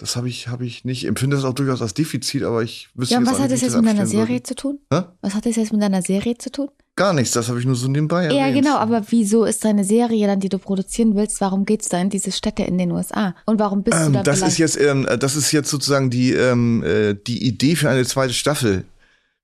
[0.02, 1.04] Das habe ich, habe ich nicht.
[1.04, 3.76] Empfinde das auch durchaus als Defizit, aber ich wüsste Ja, und was hat das jetzt
[3.76, 4.42] mit deiner Serie sollte.
[4.42, 4.78] zu tun?
[4.92, 5.02] Hä?
[5.20, 6.68] Was hat das jetzt mit deiner Serie zu tun?
[6.96, 8.64] Gar nichts, das habe ich nur so nebenbei Ja, erwähnt.
[8.64, 12.10] genau, aber wieso ist deine Serie dann, die du produzieren willst, warum geht's da in
[12.10, 13.36] diese Städte in den USA?
[13.46, 16.32] Und warum bist du da Ähm, das ist jetzt, ähm, das ist jetzt sozusagen die,
[16.32, 18.84] ähm, äh, die Idee für eine zweite Staffel.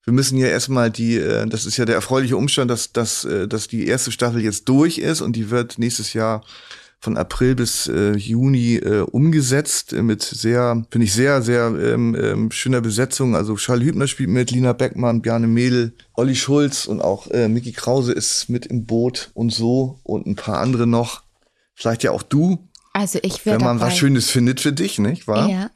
[0.02, 3.46] Wir müssen ja erstmal die, äh, das ist ja der erfreuliche Umstand, dass, dass, äh,
[3.46, 6.42] dass die erste Staffel jetzt durch ist und die wird nächstes Jahr
[7.00, 12.16] von April bis äh, Juni äh, umgesetzt äh, mit sehr, finde ich sehr, sehr ähm,
[12.20, 13.36] ähm, schöner Besetzung.
[13.36, 17.72] Also Charles Hübner spielt mit, Lina Beckmann, Bjarne Mädel, Olli Schulz und auch äh, Mickey
[17.72, 21.22] Krause ist mit im Boot und so und ein paar andere noch.
[21.74, 23.92] Vielleicht ja auch du, Also ich wäre wenn man dabei.
[23.92, 25.48] was Schönes findet für dich, nicht wahr?
[25.48, 25.70] Ja.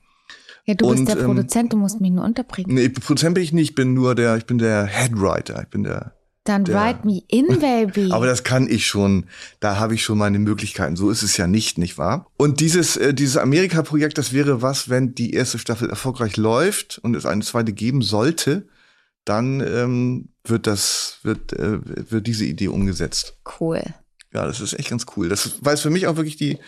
[0.65, 2.75] Ja, du Und, bist der ähm, Produzent, du musst mich nur unterbringen.
[2.75, 5.83] Nee, Produzent bin ich nicht, ich bin nur der, ich bin der Headwriter, ich bin
[5.83, 6.15] der.
[6.45, 8.11] Dann der- write me in, baby.
[8.13, 9.27] Aber das kann ich schon,
[9.61, 10.97] da habe ich schon meine Möglichkeiten.
[10.97, 12.27] So ist es ja nicht, nicht wahr?
[12.37, 17.15] Und dieses, äh, dieses Amerika-Projekt, das wäre was, wenn die erste Staffel erfolgreich läuft und
[17.15, 18.67] es eine zweite geben sollte,
[19.25, 21.79] dann ähm, wird das, wird, äh,
[22.11, 23.37] wird diese Idee umgesetzt.
[23.61, 23.83] cool.
[24.35, 25.29] Ja, das ist echt ganz cool.
[25.29, 26.59] Das weil es für mich auch wirklich die,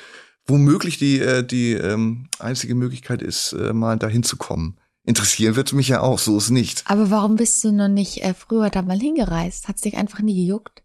[0.46, 4.76] womöglich die, äh, die ähm, einzige Möglichkeit ist, äh, mal dahin zu kommen.
[5.06, 6.82] Interessieren wird mich ja auch, so ist nicht.
[6.86, 9.68] Aber warum bist du noch nicht äh, früher da mal hingereist?
[9.68, 10.82] Hat's dich einfach nie gejuckt?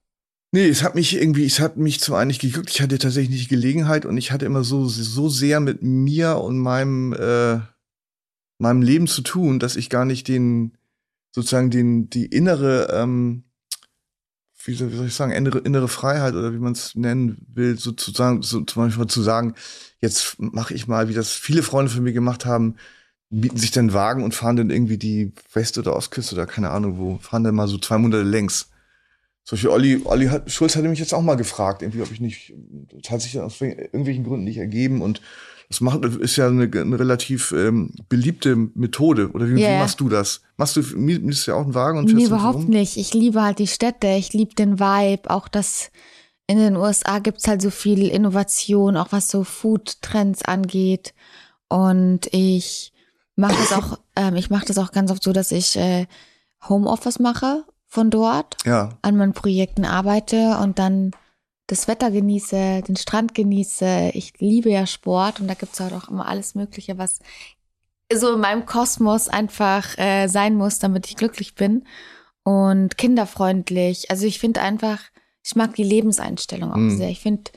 [0.51, 3.29] Nee, es hat mich irgendwie, es hat mich zum einen nicht gejuckt, ich hatte tatsächlich
[3.29, 7.59] nicht die Gelegenheit und ich hatte immer so, so sehr mit mir und meinem, äh,
[8.57, 10.75] meinem Leben zu tun, dass ich gar nicht den,
[11.31, 13.43] sozusagen den, die innere, ähm,
[14.65, 17.77] wie soll, wie soll ich sagen, innere, innere Freiheit oder wie man es nennen will,
[17.77, 19.53] sozusagen, so zum Beispiel zu sagen,
[20.01, 22.75] jetzt mache ich mal, wie das viele Freunde von mir gemacht haben,
[23.29, 26.97] bieten sich dann Wagen und fahren dann irgendwie die West- oder Ostküste oder keine Ahnung
[26.97, 28.69] wo, fahren dann mal so zwei Monate längs.
[29.43, 32.19] Zum Beispiel Olli, Olli hat, Schulz hatte mich jetzt auch mal gefragt, irgendwie, ob ich
[32.19, 32.53] nicht,
[33.01, 35.21] das hat sich dann aus irgendwelchen Gründen nicht ergeben und
[35.69, 39.29] das macht, ist ja eine, eine relativ ähm, beliebte Methode.
[39.31, 40.41] Oder wie, Ja, wie machst du das?
[40.57, 42.65] Machst du, mietest ja auch einen Wagen und Nee, fährst überhaupt rum?
[42.65, 42.97] nicht.
[42.97, 45.91] Ich liebe halt die Städte, ich liebe den Vibe, auch das
[46.47, 51.13] in den USA gibt's halt so viel Innovation, auch was so Food-Trends angeht.
[51.67, 52.91] Und ich
[53.39, 56.05] mache das auch, ähm, ich mache das auch ganz oft so, dass ich äh,
[56.67, 61.11] Homeoffice mache von dort, Ja, an meinen Projekten arbeite und dann
[61.67, 64.11] das Wetter genieße, den Strand genieße.
[64.13, 67.19] Ich liebe ja Sport und da gibt's halt auch immer alles Mögliche, was
[68.11, 71.85] so in meinem Kosmos einfach äh, sein muss, damit ich glücklich bin.
[72.43, 74.09] Und kinderfreundlich.
[74.09, 74.99] Also ich finde einfach,
[75.43, 76.97] ich mag die Lebenseinstellung auch Mm.
[76.97, 77.09] sehr.
[77.09, 77.51] Ich finde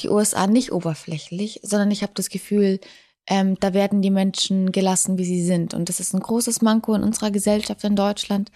[0.00, 2.78] die USA nicht oberflächlich, sondern ich habe das Gefühl,
[3.26, 5.74] ähm, da werden die Menschen gelassen, wie sie sind.
[5.74, 8.50] Und das ist ein großes Manko in unserer Gesellschaft in Deutschland.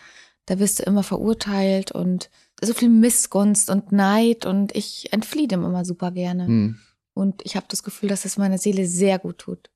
[0.47, 2.31] Da wirst du immer verurteilt und
[2.63, 6.47] so viel Missgunst und Neid und ich entfliehe dem immer super gerne.
[6.47, 6.79] hm.
[7.13, 9.69] Und ich habe das Gefühl, dass es meiner Seele sehr gut tut.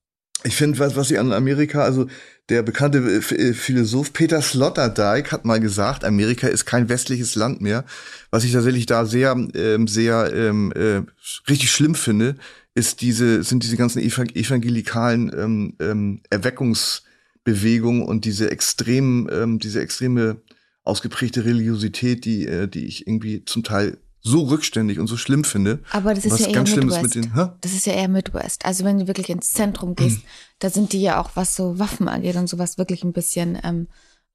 [0.45, 2.07] Ich finde, was, was ich an Amerika, also
[2.51, 7.63] der bekannte äh, äh, Philosoph Peter Sloterdijk hat mal gesagt, Amerika ist kein westliches Land
[7.63, 7.85] mehr.
[8.31, 11.03] Was ich tatsächlich da sehr, ähm, sehr ähm, äh,
[11.49, 12.37] richtig schlimm finde,
[12.75, 19.81] ist diese, sind diese ganzen evang- evangelikalen ähm, ähm, Erweckungsbewegungen und diese extrem, ähm, diese
[19.81, 20.43] extreme
[20.83, 25.81] ausgeprägte Religiosität, die, äh, die ich irgendwie zum Teil so rückständig und so schlimm finde.
[25.91, 27.03] Aber das ist was ja eher ganz Midwest.
[27.03, 27.49] mit den, hä?
[27.61, 28.65] Das ist ja eher Midwest.
[28.65, 30.21] Also wenn du wirklich ins Zentrum gehst,
[30.61, 33.87] da sind die ja auch, was so Waffen angeht und sowas, wirklich ein bisschen ähm,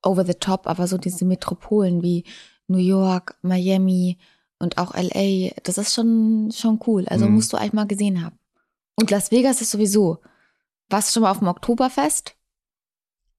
[0.03, 0.67] over the top.
[0.67, 2.23] Aber so diese Metropolen wie
[2.67, 4.19] New York, Miami
[4.59, 7.05] und auch LA, das ist schon, schon cool.
[7.07, 7.35] Also Mhm.
[7.35, 8.37] musst du eigentlich mal gesehen haben.
[8.95, 10.19] Und Las Vegas ist sowieso.
[10.89, 12.35] Warst du schon mal auf dem Oktoberfest?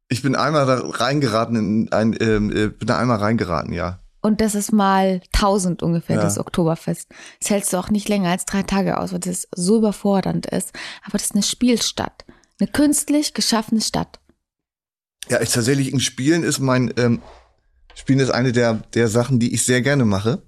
[0.08, 4.00] Ich bin einmal da reingeraten in ein, ähm, äh, bin da einmal reingeraten, ja.
[4.22, 6.22] Und das ist mal 1000 ungefähr, Ja.
[6.22, 7.08] das Oktoberfest.
[7.40, 10.72] Das hältst du auch nicht länger als drei Tage aus, weil das so überfordernd ist.
[11.04, 12.24] Aber das ist eine Spielstadt.
[12.58, 14.20] Eine künstlich geschaffene Stadt.
[15.28, 17.22] Ja, ich tatsächlich in Spielen ist mein ähm,
[17.94, 20.42] Spielen ist eine der der Sachen, die ich sehr gerne mache.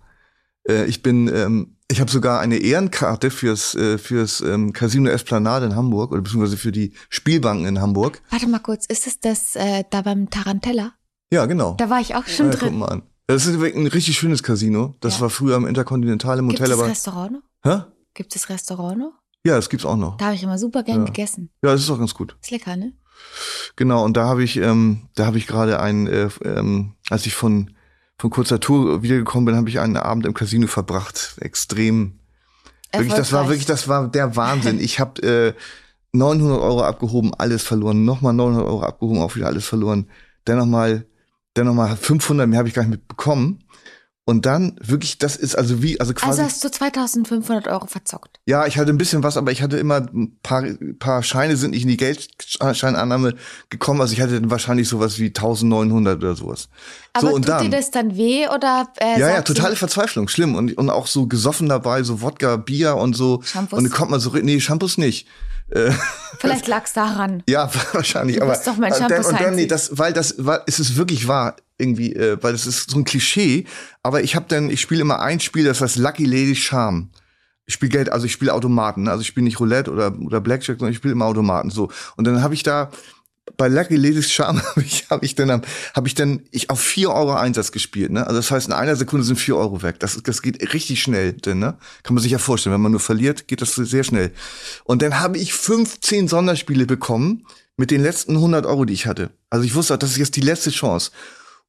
[0.68, 5.66] Äh, ich bin ähm, ich habe sogar eine Ehrenkarte fürs äh, fürs ähm, Casino Esplanade
[5.66, 8.22] in Hamburg oder beziehungsweise für die Spielbanken in Hamburg.
[8.30, 10.92] Warte mal kurz, ist es das äh, da beim Tarantella?
[11.32, 11.74] Ja, genau.
[11.78, 12.78] Da war ich auch schon ja, guck drin.
[12.78, 13.02] mal an.
[13.26, 14.94] Das ist ein richtig schönes Casino.
[15.00, 15.22] Das Ja.
[15.22, 17.42] war früher im Interkontinental im Gibt Hotel, es aber Restaurant noch?
[17.62, 17.82] Hä?
[18.14, 19.12] Gibt es Restaurant noch?
[19.44, 20.16] Ja, das gibt's auch noch.
[20.18, 21.04] Da habe ich immer super gern Ja.
[21.04, 21.50] gegessen.
[21.62, 22.36] Ja, das ist auch ganz gut.
[22.42, 22.92] Ist lecker, ne?
[23.76, 27.34] Genau, und da habe ich, ähm, da habe ich gerade einen, äh, ähm, als ich
[27.34, 27.70] von
[28.22, 31.34] von kurzer Tour wiedergekommen bin, habe ich einen Abend im Casino verbracht.
[31.40, 32.20] Extrem.
[32.92, 34.78] Wirklich, das war wirklich, das war der Wahnsinn.
[34.78, 35.54] Ich habe äh,
[36.12, 38.04] 900 Euro abgehoben, alles verloren.
[38.04, 40.06] Nochmal 900 Euro abgehoben, auch wieder alles verloren.
[40.44, 41.04] Dann nochmal,
[41.54, 43.61] dann nochmal 500, mehr habe ich gar nicht mitbekommen.
[44.32, 46.40] Und dann wirklich, das ist also wie, also quasi.
[46.40, 48.40] Also hast du 2500 Euro verzockt.
[48.46, 50.64] Ja, ich hatte ein bisschen was, aber ich hatte immer ein paar,
[50.98, 53.34] paar Scheine sind nicht in die Geldscheinannahme
[53.68, 54.00] gekommen.
[54.00, 56.70] Also ich hatte dann wahrscheinlich sowas wie 1900 oder sowas.
[57.12, 60.28] Aber so, und tut dann, dir das dann weh oder äh, ja, ja, totale Verzweiflung,
[60.28, 60.54] schlimm.
[60.54, 63.42] Und, und auch so gesoffen dabei, so Wodka, Bier und so.
[63.44, 63.76] Shampoos?
[63.76, 65.28] Und dann kommt man so, nee, Shampoos nicht.
[65.72, 65.90] Äh,
[66.38, 67.42] Vielleicht lag's daran.
[67.48, 68.36] ja, wahrscheinlich.
[68.36, 70.96] Du aber bist doch mein Shampoos und dann, nee, das, weil das, weil es ist
[70.96, 73.66] wirklich wahr irgendwie, äh, weil es ist so ein Klischee.
[74.02, 77.10] Aber ich habe dann, ich spiele immer ein Spiel, das heißt Lucky Lady Charm.
[77.64, 79.10] Ich spiele Geld, also ich spiele Automaten, ne?
[79.10, 81.90] also ich spiele nicht Roulette oder oder Blackjack, sondern ich spiele immer Automaten so.
[82.16, 82.90] Und dann habe ich da
[83.56, 85.62] bei Lucky Ladies Charm habe ich, hab ich dann
[85.94, 88.26] hab ich dann ich auf 4 Euro Einsatz gespielt, ne?
[88.26, 89.98] Also das heißt, in einer Sekunde sind 4 Euro weg.
[90.00, 91.76] Das, das geht richtig schnell, denn, ne?
[92.02, 94.32] Kann man sich ja vorstellen, wenn man nur verliert, geht das sehr schnell.
[94.84, 99.30] Und dann habe ich 15 Sonderspiele bekommen mit den letzten 100 Euro, die ich hatte.
[99.50, 101.10] Also ich wusste, das ist jetzt die letzte Chance.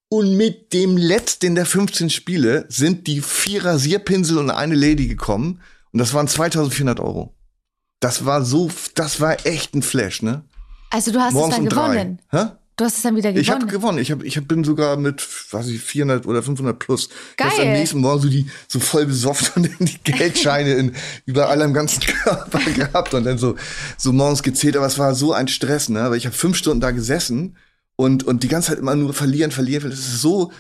[0.10, 5.62] Und mit dem letzten der 15 Spiele sind die vier Rasierpinsel und eine Lady gekommen.
[5.92, 7.36] Und das waren 2400 Euro.
[8.00, 10.44] Das war so, das war echt ein Flash, ne?
[10.94, 11.92] Also du hast Morgens es dann um drei.
[12.04, 12.20] gewonnen.
[12.30, 12.46] Hä?
[12.76, 13.72] Du hast es dann wieder Ich habe gewonnen.
[13.82, 13.98] gewonnen.
[14.00, 17.10] Ich hab, ich hab, bin sogar mit, weiß ich, 400 oder 500 plus.
[17.38, 17.50] Geil.
[17.50, 21.74] Gestern am nächsten Morgen so die so voll besoffen und die Geldscheine in, überall am
[21.74, 23.56] ganzen Körper gehabt und dann so
[23.98, 24.78] so morgens gezählt.
[24.78, 26.10] Aber es war so ein Stress, ne?
[26.12, 27.58] Weil ich habe fünf Stunden da gesessen
[27.96, 29.90] und und die ganze Zeit immer nur verlieren, verlieren.
[29.90, 30.52] Das ist so.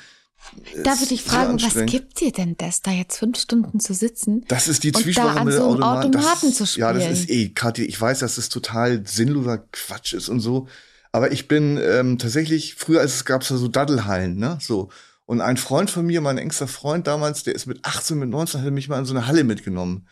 [0.83, 4.45] Darf ich dich fragen, was gibt dir denn das, da jetzt fünf Stunden zu sitzen?
[4.47, 6.15] Das ist die Und da Zwiesprache an so einem Automaten.
[6.15, 7.17] Automaten das, zu Ja, das spielen.
[7.17, 10.67] ist eh, Kathi, ich weiß, dass das total sinnloser Quatsch ist und so.
[11.11, 14.57] Aber ich bin ähm, tatsächlich, früher als es gab da so Daddelhallen, ne?
[14.61, 14.89] So.
[15.25, 18.61] Und ein Freund von mir, mein engster Freund damals, der ist mit 18, mit 19,
[18.61, 20.07] hat mich mal in so eine Halle mitgenommen.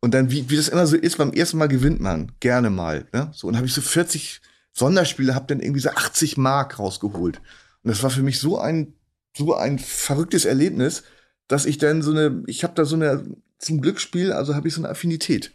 [0.00, 2.32] Und dann, wie, wie das immer so ist, beim ersten Mal gewinnt man.
[2.40, 3.06] Gerne mal.
[3.12, 3.30] Ne?
[3.34, 4.40] So, und habe ich so 40
[4.72, 7.38] Sonderspiele, habe dann irgendwie so 80 Mark rausgeholt.
[7.82, 8.94] Und das war für mich so ein,
[9.36, 11.02] so ein verrücktes Erlebnis,
[11.48, 13.24] dass ich dann so eine, ich habe da so eine,
[13.58, 15.54] zum Glücksspiel, also habe ich so eine Affinität.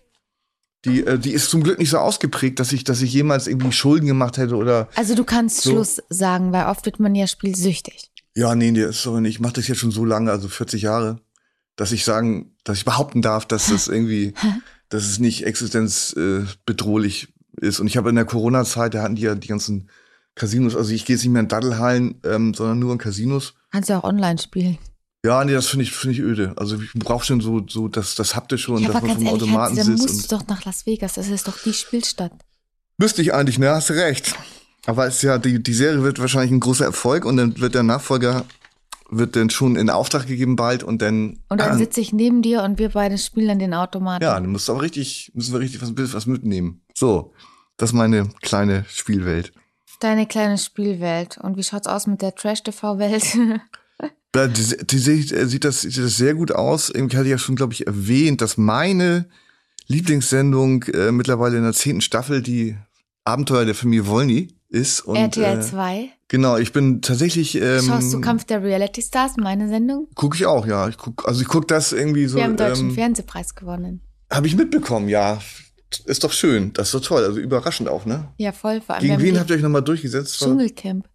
[0.86, 3.72] Die, äh, die ist zum Glück nicht so ausgeprägt, dass ich, dass ich jemals irgendwie
[3.72, 4.88] Schulden gemacht hätte oder.
[4.96, 5.72] Also du kannst So.
[5.72, 8.12] Schluss sagen, weil oft wird man ja spielsüchtig.
[8.36, 9.36] Ja, nee, nee, nicht.
[9.36, 11.20] Ich mache das jetzt schon so lange, also 40 Jahre,
[11.76, 14.34] dass ich sagen, dass ich behaupten darf, dass das irgendwie,
[14.88, 17.82] dass es nicht existenzbedrohlich äh, ist.
[17.82, 19.90] Und ich habe in der Corona-Zeit, da hatten die ja die ganzen
[20.36, 23.56] Casinos, also ich gehe jetzt nicht mehr in Daddelhallen, ähm, sondern nur in Casinos.
[23.72, 24.78] Kannst ja auch online spielen.
[25.26, 26.54] Ja, nee, das finde ich, finde ich öde.
[26.56, 29.34] Also ich brauche schon so, so das, das haptische und Ja, dass man vom ehrlich,
[29.34, 30.02] Automaten dann sitzt.
[30.02, 31.16] musst du Und doch nach Las Vegas.
[31.16, 32.32] Das ist doch die Spielstadt.
[32.98, 34.34] müsste ich eigentlich, ne, hast du recht.
[34.86, 37.76] Aber es ist ja, die, die Serie wird wahrscheinlich ein großer Erfolg und dann wird
[37.76, 38.46] der Nachfolger,
[39.10, 41.40] wird dann schon in Auftrag gegeben bald und dann.
[41.50, 44.24] Und dann sitze ich neben dir und wir beide spielen an den Automaten.
[44.24, 46.82] Ja, dann musst du aber richtig, müssen wir richtig was, was mitnehmen.
[46.96, 47.34] So,
[47.76, 49.52] das ist meine kleine Spielwelt.
[50.00, 51.38] Deine kleine Spielwelt.
[51.38, 53.38] Und wie schaut's aus mit der Trash-TV-Welt?
[54.36, 56.92] Die, die sieht, äh, sieht, das, sieht das sehr gut aus.
[56.92, 59.28] Irgendwie hatte ich ja schon, glaube ich, erwähnt, dass meine
[59.88, 62.78] Lieblingssendung äh, mittlerweile in der zehnten Staffel die
[63.24, 65.02] Abenteuer der Familie Wolny ist.
[65.02, 66.10] Und, RTL äh, 2.
[66.28, 67.56] Genau, ich bin tatsächlich.
[67.56, 70.08] Ähm, Schaust du Kampf der Reality Stars, meine Sendung?
[70.14, 70.88] Guck ich auch, ja.
[70.88, 72.38] Ich guck, also ich guck das irgendwie so.
[72.38, 74.02] Wir haben den deutschen ähm, Fernsehpreis gewonnen.
[74.32, 75.42] Habe ich mitbekommen, ja.
[76.06, 76.74] Ist doch schön.
[76.74, 77.24] Das ist doch toll.
[77.24, 78.32] Also überraschend auch, ne?
[78.38, 78.82] Ja, voll.
[78.82, 80.40] Vor allem Gegen wen habt ihr euch nochmal durchgesetzt?
[80.40, 81.08] Dschungelcamp.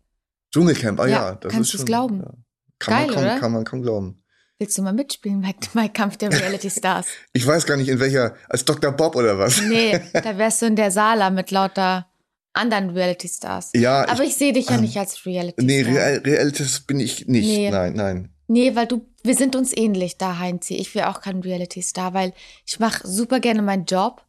[0.53, 1.29] Dschungelcamp, ah ja.
[1.29, 2.21] Ja, das kannst du's schon, glauben?
[2.21, 2.33] Ja.
[2.79, 3.39] Kann, Geil, man kaum, oder?
[3.39, 4.25] kann man kaum glauben.
[4.59, 7.07] Willst du mal mitspielen bei, bei Kampf der Reality Stars?
[7.33, 8.93] Ich weiß gar nicht, in welcher, als Dr.
[8.93, 9.61] Bob oder was.
[9.63, 12.07] Nee, da wärst du in der Sala mit lauter
[12.53, 13.71] anderen Reality Stars.
[13.75, 15.95] Ja, Aber ich, sehe dich ja ähm, nicht als Reality Nee, Star.
[15.95, 17.47] real, Realities bin ich nicht.
[17.47, 17.71] Nee.
[17.71, 18.31] Nein, nein.
[18.47, 20.75] Nee, weil du, wir sind uns ähnlich da, Heinzi.
[20.75, 22.33] Ich will auch kein Reality Star, weil
[22.67, 24.24] ich mache super gerne meinen Job,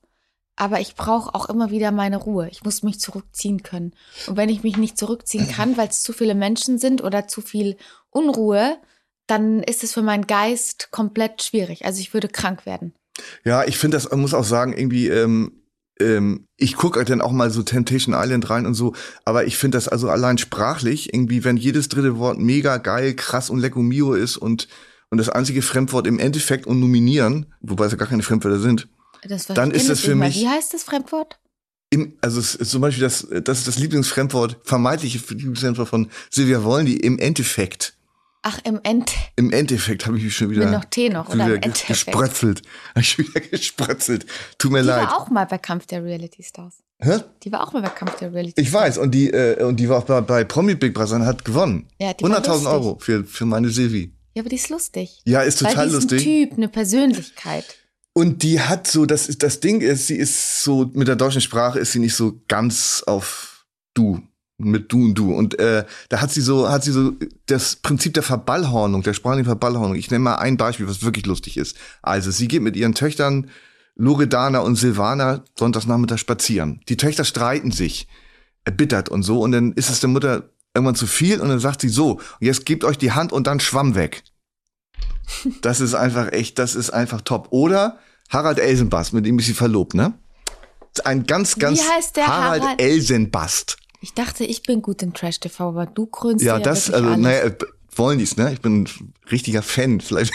[0.55, 2.49] aber ich brauche auch immer wieder meine Ruhe.
[2.49, 3.93] Ich muss mich zurückziehen können.
[4.27, 7.41] Und wenn ich mich nicht zurückziehen kann, weil es zu viele Menschen sind oder zu
[7.41, 7.77] viel
[8.09, 8.77] Unruhe,
[9.27, 11.85] dann ist es für meinen Geist komplett schwierig.
[11.85, 12.93] Also ich würde krank werden.
[13.43, 15.63] Ja, ich finde das, man muss auch sagen, irgendwie, ähm,
[15.99, 19.77] ähm, ich gucke dann auch mal so Temptation Island rein und so, aber ich finde
[19.77, 24.13] das also allein sprachlich, irgendwie, wenn jedes dritte Wort mega geil, krass und Lecco Mio
[24.13, 24.67] ist und,
[25.09, 28.89] und das einzige Fremdwort im Endeffekt und nominieren, wobei es ja gar keine Fremdwörter sind,
[29.27, 31.39] Das Dann ist das für mich- Wie heißt das Fremdwort?
[31.91, 36.93] im, also es zum Beispiel das, das ist das Lieblingsfremdwort, vermeintliche Lieblingsfremdwort von Silvia Wolny,
[36.93, 37.93] im Endeffekt.
[38.47, 39.11] Ach, im End.
[39.37, 41.47] Im Endeffekt habe ich mich schon wieder, Mit noch T noch, oder?
[41.47, 42.61] wieder gesprötzelt.
[42.89, 44.25] Habe ich wieder gesprötzelt.
[44.59, 45.07] Tut mir Die leid.
[45.07, 46.75] war auch mal bei Kampf der Reality Stars.
[46.99, 47.19] Hä?
[47.43, 49.89] Die war auch mal bei Kampf der Reality Ich weiß, und die, äh, und die
[49.89, 51.87] war auch bei, bei Promi Big Brother und hat gewonnen.
[51.99, 52.67] Ja, die war 100.000 lustig.
[52.67, 54.13] Euro für, für meine Silvi.
[54.35, 55.21] Ja, aber die ist lustig.
[55.25, 56.19] Ja, ist Weil total die ist lustig.
[56.19, 57.65] ein Typ, eine Persönlichkeit.
[58.17, 61.41] Und die hat so, das ist, das Ding ist, sie ist so, mit der deutschen
[61.41, 64.21] Sprache ist sie nicht so ganz auf du,
[64.57, 65.35] mit du und du.
[65.35, 67.11] Und äh, da hat sie so, hat sie so
[67.47, 69.95] das Prinzip der Verballhornung, der sprachlichen Verballhornung.
[69.95, 71.75] Ich nenne mal ein Beispiel, was wirklich lustig ist.
[72.01, 73.49] Also, sie geht mit ihren Töchtern
[73.95, 76.79] Loredana und Silvana sonntagsnachmittag spazieren.
[76.87, 78.07] Die Töchter streiten sich,
[78.63, 79.41] erbittert und so.
[79.41, 82.65] Und dann ist es der Mutter irgendwann zu viel und dann sagt sie so, jetzt
[82.65, 84.23] gebt euch die Hand und dann Schwamm weg.
[85.61, 87.47] Das ist einfach echt, das ist einfach top.
[87.51, 90.13] Oder Harald Elsenbast, mit dem ist sie verlobt, ne?
[91.03, 92.81] Ein ganz, ganz heißt der Harald, Harald?
[92.81, 93.77] Elsenbast.
[94.01, 97.19] Ich dachte, ich bin gut im Trash-TV, aber du krönst Ja, ja das, also, alles.
[97.19, 97.57] naja, äh,
[97.95, 98.53] wollen die's, ne?
[98.53, 99.99] Ich bin ein richtiger Fan.
[100.01, 100.33] Vielleicht,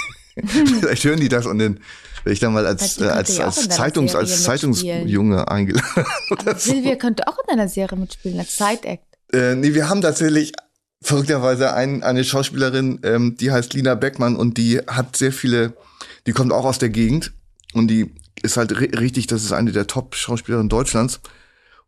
[0.80, 1.80] vielleicht hören die das und dann
[2.22, 4.42] werde ich dann mal als, äh, als, ja als in Zeitungs, als.
[4.44, 6.06] Zeitungsjunge eingeladen.
[6.56, 9.04] Silvia könnte auch in einer Serie mitspielen, als Side-Act.
[9.32, 10.52] Äh, nee, wir haben tatsächlich
[11.02, 15.72] verrückterweise ein, eine Schauspielerin, ähm, die heißt Lina Beckmann und die hat sehr viele,
[16.26, 17.32] die kommt auch aus der Gegend
[17.72, 21.20] und die ist halt ri richtig, das ist eine der Top-Schauspielerinnen Deutschlands.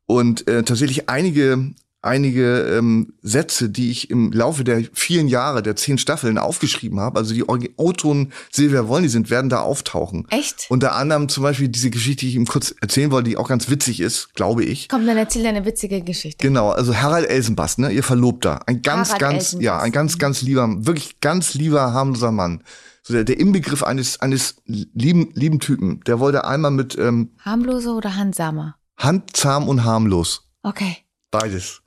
[0.07, 5.77] Und äh, tatsächlich einige, einige ähm, Sätze, die ich im Laufe der vielen Jahre, der
[5.77, 10.27] zehn Staffeln aufgeschrieben habe, also die O-Ton Silvia Wollny sind, werden da auftauchen.
[10.31, 10.67] Echt?
[10.69, 13.71] Unter anderem zum Beispiel diese Geschichte, die ich ihm kurz erzählen wollte, die auch ganz
[13.71, 14.89] witzig ist, glaube ich.
[14.89, 16.45] Komm, dann erzähl eine witzige Geschichte.
[16.47, 18.67] Genau, also Harald Elsenbast, ne, ihr Verlobter.
[18.67, 19.65] Ein ganz, Harald ganz, Elsenbast.
[19.65, 22.63] ja, ein ganz, ganz lieber, wirklich ganz lieber, harmloser Mann.
[23.05, 26.01] So der, der Inbegriff eines, eines lieben, lieben Typen.
[26.07, 28.77] Der wollte einmal mit ähm, Harmloser oder handsamer?
[28.97, 30.49] handzahm und harmlos.
[30.63, 30.99] Okay.
[31.31, 31.83] Beides.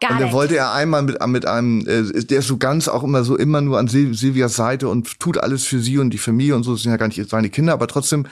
[0.00, 3.02] Gar und dann wollte er einmal mit, mit einem, äh, der ist so ganz auch
[3.02, 6.18] immer so immer nur an Sil Silvias Seite und tut alles für sie und die
[6.18, 8.26] Familie und so, das sind ja gar nicht seine Kinder, aber trotzdem.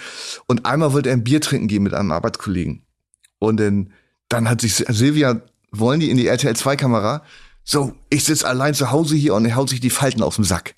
[0.47, 2.87] Und einmal wollte er ein Bier trinken gehen mit einem Arbeitskollegen.
[3.39, 3.93] Und dann,
[4.29, 7.23] dann hat sich Silvia, wollen die in die RTL 2 Kamera,
[7.65, 10.45] so, ich sitze allein zu Hause hier und er haut sich die Falten aus dem
[10.45, 10.75] Sack.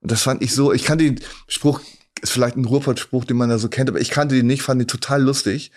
[0.00, 1.80] Und das fand ich so, ich kannte den Spruch,
[2.20, 4.80] ist vielleicht ein Ruhrpott-Spruch, den man da so kennt, aber ich kannte den nicht, fand
[4.80, 5.70] den total lustig.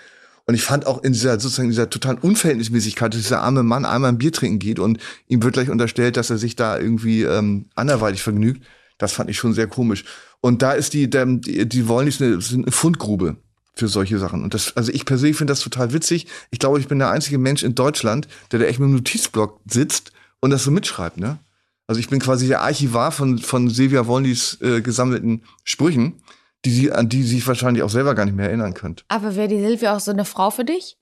[0.45, 4.11] Und ich fand auch in dieser sozusagen dieser totalen Unverhältnismäßigkeit, dass dieser arme Mann einmal
[4.11, 7.67] ein Bier trinken geht und ihm wird gleich unterstellt, dass er sich da irgendwie ähm,
[7.75, 8.63] anderweitig vergnügt.
[8.97, 10.03] Das fand ich schon sehr komisch.
[10.41, 13.37] Und da ist die, der, die, die wollen nicht eine, Fundgrube
[13.75, 14.43] für solche Sachen.
[14.43, 16.27] Und das, also ich persönlich finde das total witzig.
[16.51, 19.61] Ich glaube, ich bin der einzige Mensch in Deutschland, der da echt mit einem Notizblock
[19.65, 21.39] sitzt und das so mitschreibt, ne?
[21.87, 26.21] Also ich bin quasi der Archivar von, von Silvia Wollnys äh, gesammelten Sprüchen,
[26.65, 29.05] die sie, an die sie sich wahrscheinlich auch selber gar nicht mehr erinnern könnt.
[29.07, 30.97] Aber wäre die Silvia auch so eine Frau für dich?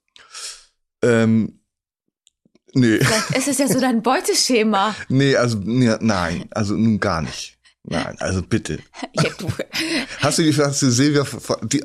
[1.02, 1.60] Ähm,
[2.74, 2.98] nee.
[2.98, 4.94] Vielleicht ist es ja so dein Beuteschema.
[5.08, 7.58] Nee, also nee, nein, also nun gar nicht.
[7.84, 8.78] Nein, also bitte.
[9.14, 9.48] Ja, du,
[10.20, 11.22] Hast du die hast du Silvia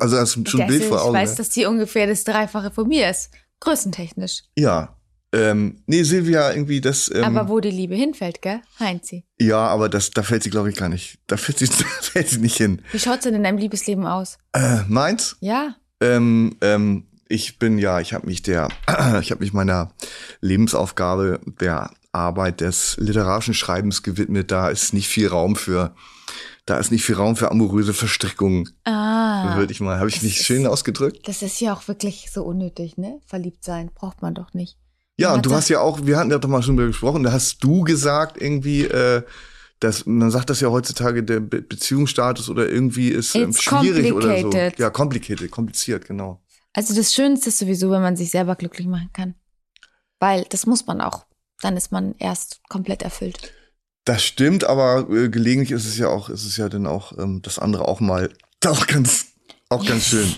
[0.00, 1.14] also hast du schon ein Bild ist, vor ich Augen?
[1.14, 1.36] weiß, ne?
[1.36, 3.30] dass die ungefähr das Dreifache von mir ist.
[3.60, 4.44] Größentechnisch.
[4.56, 4.97] Ja.
[5.32, 8.60] Ähm, nee, Silvia irgendwie das ähm, Aber wo die Liebe hinfällt, gell?
[8.80, 9.24] Heinzi.
[9.38, 11.18] ja, aber das da fällt sie glaube ich gar nicht.
[11.26, 12.80] Da fällt sie da fällt sie nicht hin.
[12.92, 14.38] Wie schaut's denn in deinem Liebesleben aus?
[14.54, 15.36] Äh, meins?
[15.40, 15.74] Ja.
[16.00, 18.68] Ähm, ähm, ich bin ja, ich habe mich der,
[19.20, 19.92] ich habe mich meiner
[20.40, 24.50] Lebensaufgabe der Arbeit des literarischen Schreibens gewidmet.
[24.50, 25.94] Da ist nicht viel Raum für,
[26.64, 28.70] da ist nicht viel Raum für amoröse Verstrickungen.
[28.84, 29.56] Ah.
[29.56, 31.28] Würde ich mal, habe ich mich schön ausgedrückt?
[31.28, 33.20] Das ist ja auch wirklich so unnötig, ne?
[33.26, 33.90] Verliebt sein.
[33.94, 34.78] Braucht man doch nicht.
[35.18, 37.32] Ja, und du hast ja auch, wir hatten ja doch mal schon darüber gesprochen, da
[37.32, 39.22] hast du gesagt irgendwie, äh,
[39.80, 44.40] dass man sagt das ja heutzutage, der Be Beziehungsstatus oder irgendwie ist ähm, schwierig oder
[44.40, 44.50] so.
[44.76, 46.40] Ja, complicated, kompliziert, genau.
[46.72, 49.34] Also das Schönste ist sowieso, wenn man sich selber glücklich machen kann.
[50.20, 51.26] Weil das muss man auch.
[51.60, 53.52] Dann ist man erst komplett erfüllt.
[54.04, 57.42] Das stimmt, aber äh, gelegentlich ist es ja auch, ist es ja dann auch ähm,
[57.42, 58.30] das andere auch mal
[58.66, 59.27] auch ganz,
[59.70, 60.34] auch ganz schön.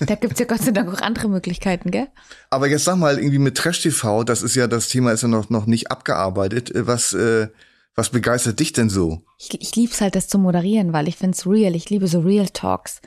[0.00, 2.08] Da gibt's ja Gott sei Dank auch andere Möglichkeiten, gell?
[2.50, 5.28] Aber jetzt sag mal irgendwie mit Trash TV, das ist ja das Thema ist ja
[5.28, 6.74] noch noch nicht abgearbeitet.
[6.74, 7.48] Äh, Was äh,
[7.94, 9.22] was begeistert dich denn so?
[9.38, 11.74] Ich, ich lieb's halt, das zu moderieren, weil ich find's real.
[11.74, 13.00] Ich liebe so Real Talks.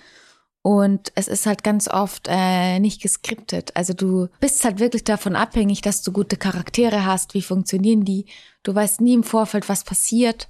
[0.64, 3.72] Und es ist halt ganz oft äh, nicht geskriptet.
[3.76, 7.34] Also du bist halt wirklich davon abhängig, dass du gute Charaktere hast.
[7.34, 8.26] Wie funktionieren die?
[8.64, 10.50] Du weißt nie im Vorfeld, was passiert.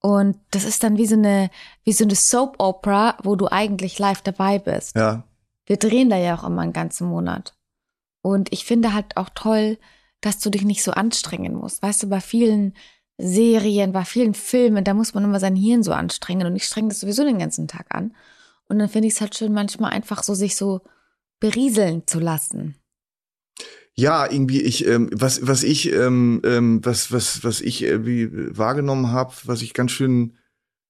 [0.00, 1.50] Und das ist dann wie so eine,
[1.84, 4.96] wie so eine Soap Opera, wo du eigentlich live dabei bist.
[4.96, 5.24] Ja,
[5.66, 7.54] Wir drehen da ja auch immer einen ganzen Monat.
[8.22, 9.78] Und ich finde halt auch toll,
[10.20, 11.82] dass du dich nicht so anstrengen musst.
[11.82, 12.74] Weißt du, bei vielen
[13.18, 16.88] Serien, bei vielen Filmen, da muss man immer sein Hirn so anstrengen und ich strenge
[16.88, 18.14] das sowieso den ganzen Tag an.
[18.68, 20.80] Und dann finde ich es halt schön, manchmal einfach so sich so
[21.40, 22.79] berieseln zu lassen.
[23.96, 29.10] Ja, irgendwie ich ähm, was was ich ähm, ähm, was was was ich irgendwie wahrgenommen
[29.10, 30.36] habe, was ich ganz schön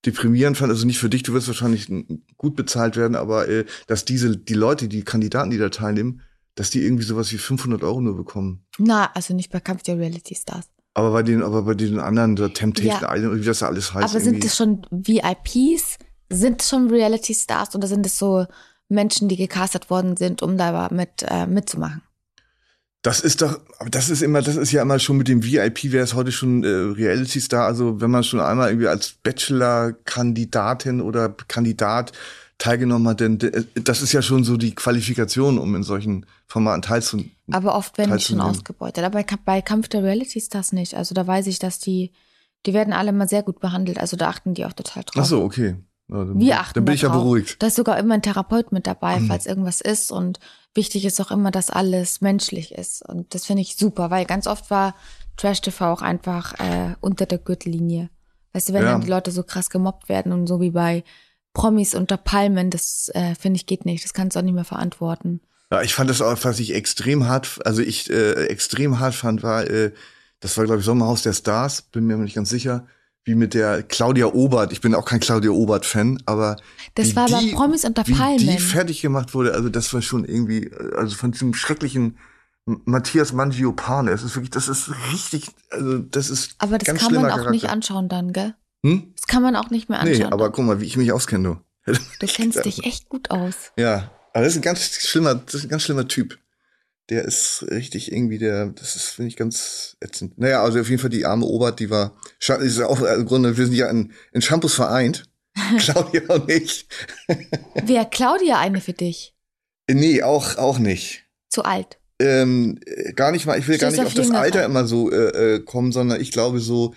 [0.06, 1.88] deprimierend fand, also nicht für dich, du wirst wahrscheinlich
[2.36, 6.22] gut bezahlt werden, aber äh, dass diese die Leute, die Kandidaten, die da teilnehmen,
[6.54, 8.64] dass die irgendwie sowas wie 500 Euro nur bekommen.
[8.78, 10.66] Na, also nicht bei Kampf der Reality Stars.
[10.94, 13.14] Aber bei den, aber bei den anderen, der Temptation Ja.
[13.14, 14.10] Island, wie das da alles heißt.
[14.10, 14.46] Aber sind irgendwie.
[14.46, 15.98] es schon VIPs?
[16.32, 18.46] Sind schon Reality Stars oder sind es so
[18.88, 22.02] Menschen, die gecastet worden sind, um da mit äh, mitzumachen?
[23.02, 25.90] Das ist doch, aber das ist immer, das ist ja immer schon mit dem VIP,
[25.90, 27.64] wäre es heute schon äh, Reality Star.
[27.64, 32.12] Also wenn man schon einmal irgendwie als Bachelor-Kandidatin oder Kandidat
[32.58, 36.82] teilgenommen hat, denn äh, das ist ja schon so die Qualifikation, um in solchen Formaten
[36.82, 37.32] teilzunehmen.
[37.50, 39.02] Aber oft werden die schon ausgebeutet.
[39.02, 40.94] Aber bei Kampf der Reality Stars nicht.
[40.94, 42.12] Also da weiß ich, dass die,
[42.66, 43.98] die werden alle mal sehr gut behandelt.
[43.98, 45.22] Also da achten die auch total drauf.
[45.22, 45.76] Ach so, okay.
[46.10, 47.62] Ja, dann, Wir achten dann bin ich ja beruhigt.
[47.62, 49.26] Da ist sogar immer ein Therapeut mit dabei, Mhm.
[49.28, 50.10] falls irgendwas ist.
[50.10, 50.38] Und
[50.74, 53.06] wichtig ist auch immer, dass alles menschlich ist.
[53.08, 54.94] Und das finde ich super, weil ganz oft war
[55.36, 58.10] Trash TV auch einfach äh, unter der Gürtellinie.
[58.52, 58.92] Weißt du, wenn Ja.
[58.92, 61.04] dann die Leute so krass gemobbt werden und so wie bei
[61.52, 64.04] Promis unter Palmen, das äh, finde ich geht nicht.
[64.04, 65.40] Das kannst du auch nicht mehr verantworten.
[65.72, 69.42] Ja, ich fand das auch, was ich extrem hart, also ich äh, extrem hart fand,
[69.44, 69.92] war, äh,
[70.40, 72.86] das war, glaube ich, Sommerhaus der Stars, bin mir aber nicht ganz sicher,
[73.24, 74.72] wie mit der Claudia Obert.
[74.72, 76.56] Ich bin auch kein Claudia Obert-Fan, aber
[76.94, 78.38] Das wie war die- Promis unter wie Palmen.
[78.38, 82.18] die fertig gemacht wurde, also das war schon irgendwie, also von diesem schrecklichen
[82.66, 84.10] Matthias Mangiopane.
[84.10, 87.50] Es ist wirklich, das ist richtig, also das ist Aber das kann man auch Charakter.
[87.50, 88.54] nicht anschauen dann, gell?
[88.84, 89.12] Hm?
[89.16, 90.18] Das kann man auch nicht mehr anschauen.
[90.18, 91.92] Nee, aber guck mal, wie ich mich auskenne, du.
[92.20, 93.72] du kennst dich echt gut aus.
[93.76, 96.38] Ja, aber das ist ein ganz schlimmer, das ist ein ganz schlimmer Typ.
[97.10, 100.38] Der ist richtig irgendwie der, das ist, finde ich, ganz ätzend.
[100.38, 103.26] Naja, also auf jeden Fall die arme Obert, die war, ist ja auch, also im
[103.26, 105.24] Grunde, wir sind ja in, in Shampoos vereint.
[105.78, 106.86] Claudia und ich.
[107.84, 109.34] Wäre Claudia eine für dich?
[109.90, 111.24] Nee, auch, auch nicht.
[111.48, 111.98] Zu alt.
[112.20, 114.30] Ähm, äh, gar nicht mal, ich will gar Stehst nicht auf das.
[114.30, 116.94] Alter immer so äh, äh, kommen, sondern ich glaube so,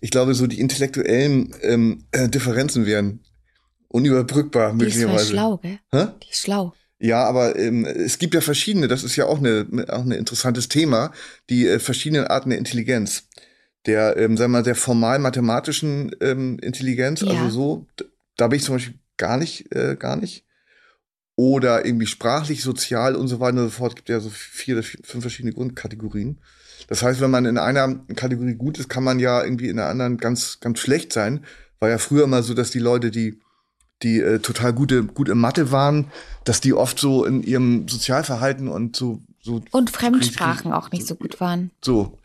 [0.00, 3.20] ich glaube so, die intellektuellen ähm, äh, Differenzen wären
[3.88, 5.26] unüberbrückbar Die ist voll möglicherweise.
[5.26, 5.78] schlau, gell?
[5.92, 6.06] Hä?
[6.22, 6.72] Die ist schlau.
[7.02, 10.68] Ja, aber ähm, es gibt ja verschiedene, das ist ja auch eine auch ein interessantes
[10.68, 11.12] Thema,
[11.48, 13.24] die äh, verschiedenen Arten der Intelligenz.
[13.86, 17.28] Der, ähm, sagen wir mal, der formal mathematischen ähm, Intelligenz, Ja.
[17.30, 17.86] also so,
[18.36, 20.44] da bin ich zum Beispiel gar nicht, äh, gar nicht.
[21.36, 23.92] Oder irgendwie sprachlich, sozial und so weiter und so fort.
[23.92, 26.38] Es gibt ja so vier oder vier- fünf verschiedene Grundkategorien.
[26.88, 29.86] Das heißt, wenn man in einer Kategorie gut ist, kann man ja irgendwie in der
[29.88, 31.44] anderen ganz, ganz schlecht sein.
[31.78, 33.40] War ja früher mal so, dass die Leute, die
[34.02, 36.10] die äh, total gute, gut in Mathe waren,
[36.44, 41.14] dass die oft so in ihrem Sozialverhalten und so, so, Und Fremdsprachen auch nicht so
[41.14, 41.70] gut waren.
[41.84, 42.18] so,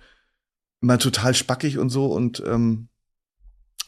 [0.82, 2.88] immer total spackig und so und, ähm,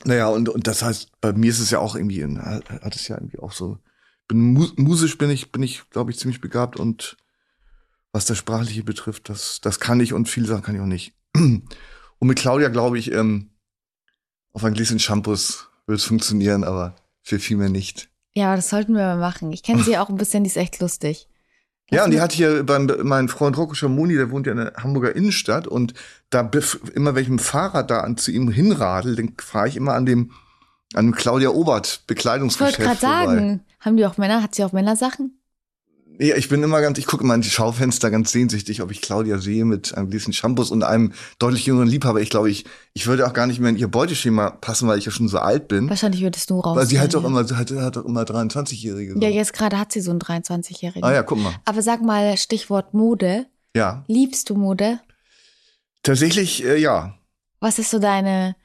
[0.05, 3.15] naja, und, und das heißt, bei mir ist es ja auch irgendwie, hat es ja
[3.15, 3.79] irgendwie auch so,
[4.27, 7.17] bin mu musisch bin ich, bin ich, glaube ich, ziemlich begabt und
[8.11, 11.13] was das Sprachliche betrifft, das, das kann ich und viele Sachen kann ich auch nicht.
[12.19, 13.51] Und mit Claudia, glaube ich, ähm,
[14.51, 16.95] auf ein Gläschen Shampoos wird es funktionieren, aber
[17.27, 18.09] für viel mehr nicht.
[18.33, 19.51] Ja, das sollten wir mal machen.
[19.51, 21.27] Ich kenne sie auch ein bisschen, die ist echt lustig.
[21.89, 24.59] Ja, und die Lass hat hier beim mein Freund Rocco Schamoni, der wohnt ja in
[24.59, 25.93] der Hamburger Innenstadt und
[26.29, 26.49] da
[26.93, 30.31] immer ich dem Fahrrad da an zu ihm hinradel, dann fahre ich immer an dem
[30.93, 34.41] an dem Claudia Obert Ich wollte Bekleidungsgeschäft gerade sagen, haben die auch Männer?
[34.41, 35.36] Hat sie auch Männersachen?
[36.19, 39.01] Ja, ich bin immer ganz, ich gucke immer in die Schaufenster ganz sehnsüchtig, ob ich
[39.01, 42.21] Claudia sehe mit einem gewissen Shampoos und einem deutlich jüngeren Liebhaber.
[42.21, 45.05] Ich glaube, ich, ich würde auch gar nicht mehr in ihr Beuteschema passen, weil ich
[45.05, 45.87] ja schon so alt bin.
[45.89, 46.75] Wahrscheinlich würdest du raus.
[46.75, 49.13] Weil sie halt doch immer, sie hat, hat doch immer 23-Jährige.
[49.13, 49.19] So.
[49.19, 51.03] Ja, jetzt gerade hat sie so einen 23-Jährigen.
[51.03, 51.53] Ah ja, guck mal.
[51.65, 53.45] Aber sag mal, Stichwort Mode.
[53.75, 54.03] Ja.
[54.07, 54.99] Liebst du Mode?
[56.01, 57.13] Tatsächlich, äh, ja.
[57.59, 58.55] Was ist so deine,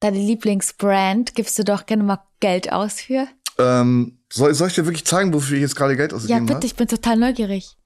[0.00, 1.34] deine Lieblingsbrand?
[1.34, 3.28] Gibst du doch gerne mal Geld aus für?
[3.58, 6.56] Ähm, soll, soll ich dir wirklich zeigen, wofür ich jetzt gerade Geld Ja, ausgegeben bitte,
[6.56, 6.66] habe?
[6.66, 7.76] ich bin total neugierig.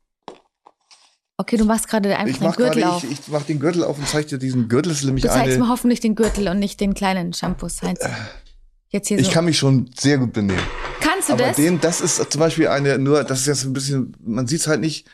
[1.36, 3.04] Okay, du machst gerade einfach Ich den mach Gürtel gerade, auf.
[3.04, 4.92] ich, ich mach den Gürtel auf und zeig dir diesen Gürtel.
[4.92, 5.58] Ist nämlich du zeigst eine.
[5.58, 8.00] mir hoffentlich den Gürtel und nicht den kleinen Shampoos, Heinz.
[8.88, 9.32] Jetzt hier Ich so.
[9.32, 10.60] kann mich schon sehr gut benehmen.
[11.00, 11.56] Kannst du Aber das?
[11.56, 14.80] den, das ist zum Beispiel eine, nur, das ist jetzt ein bisschen, man sieht's halt
[14.80, 15.06] nicht,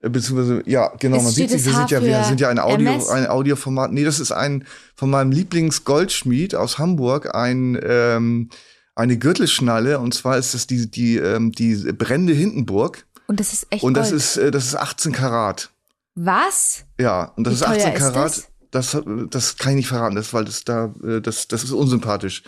[0.00, 2.58] äh, beziehungsweise, ja, genau, Es man sieht sie, wir sind ja, wir sind ja ein
[2.58, 3.08] Audio, MS?
[3.10, 3.92] ein Audioformat.
[3.92, 8.48] Nee, das ist ein, von meinem Lieblingsgoldschmied aus Hamburg, ein, ähm,
[8.94, 13.06] eine Gürtelschnalle, und zwar ist das die, die, ähm, die Brände Hindenburg.
[13.26, 14.20] und das ist echt Und das Gold.
[14.20, 15.70] ist, äh, das ist 18 Karat.
[16.14, 16.84] Was?
[17.00, 18.42] Ja, und das Wie ist 18 teuer ist Karat.
[18.70, 22.42] Das, das kann ich nicht verraten, das, weil das da, äh, das, das ist unsympathisch.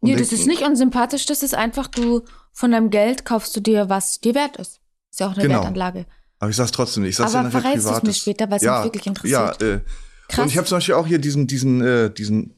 [0.00, 2.22] Und Nee, das ist nicht unsympathisch, das ist einfach, du
[2.52, 4.80] von deinem Geld kaufst du dir, was dir wert ist.
[5.10, 5.60] Ist ja auch eine Genau.
[5.60, 6.06] Wertanlage.
[6.40, 7.10] Aber ich sag's trotzdem nicht.
[7.10, 9.62] Ich sag's Aber ja nachher verrätst du's mir später, weil's mich ja, wirklich interessiert.
[9.62, 9.80] Ja, äh,
[10.28, 10.42] Krass.
[10.44, 12.54] und ich habe zum Beispiel auch hier diesen, diesen, äh, diesen,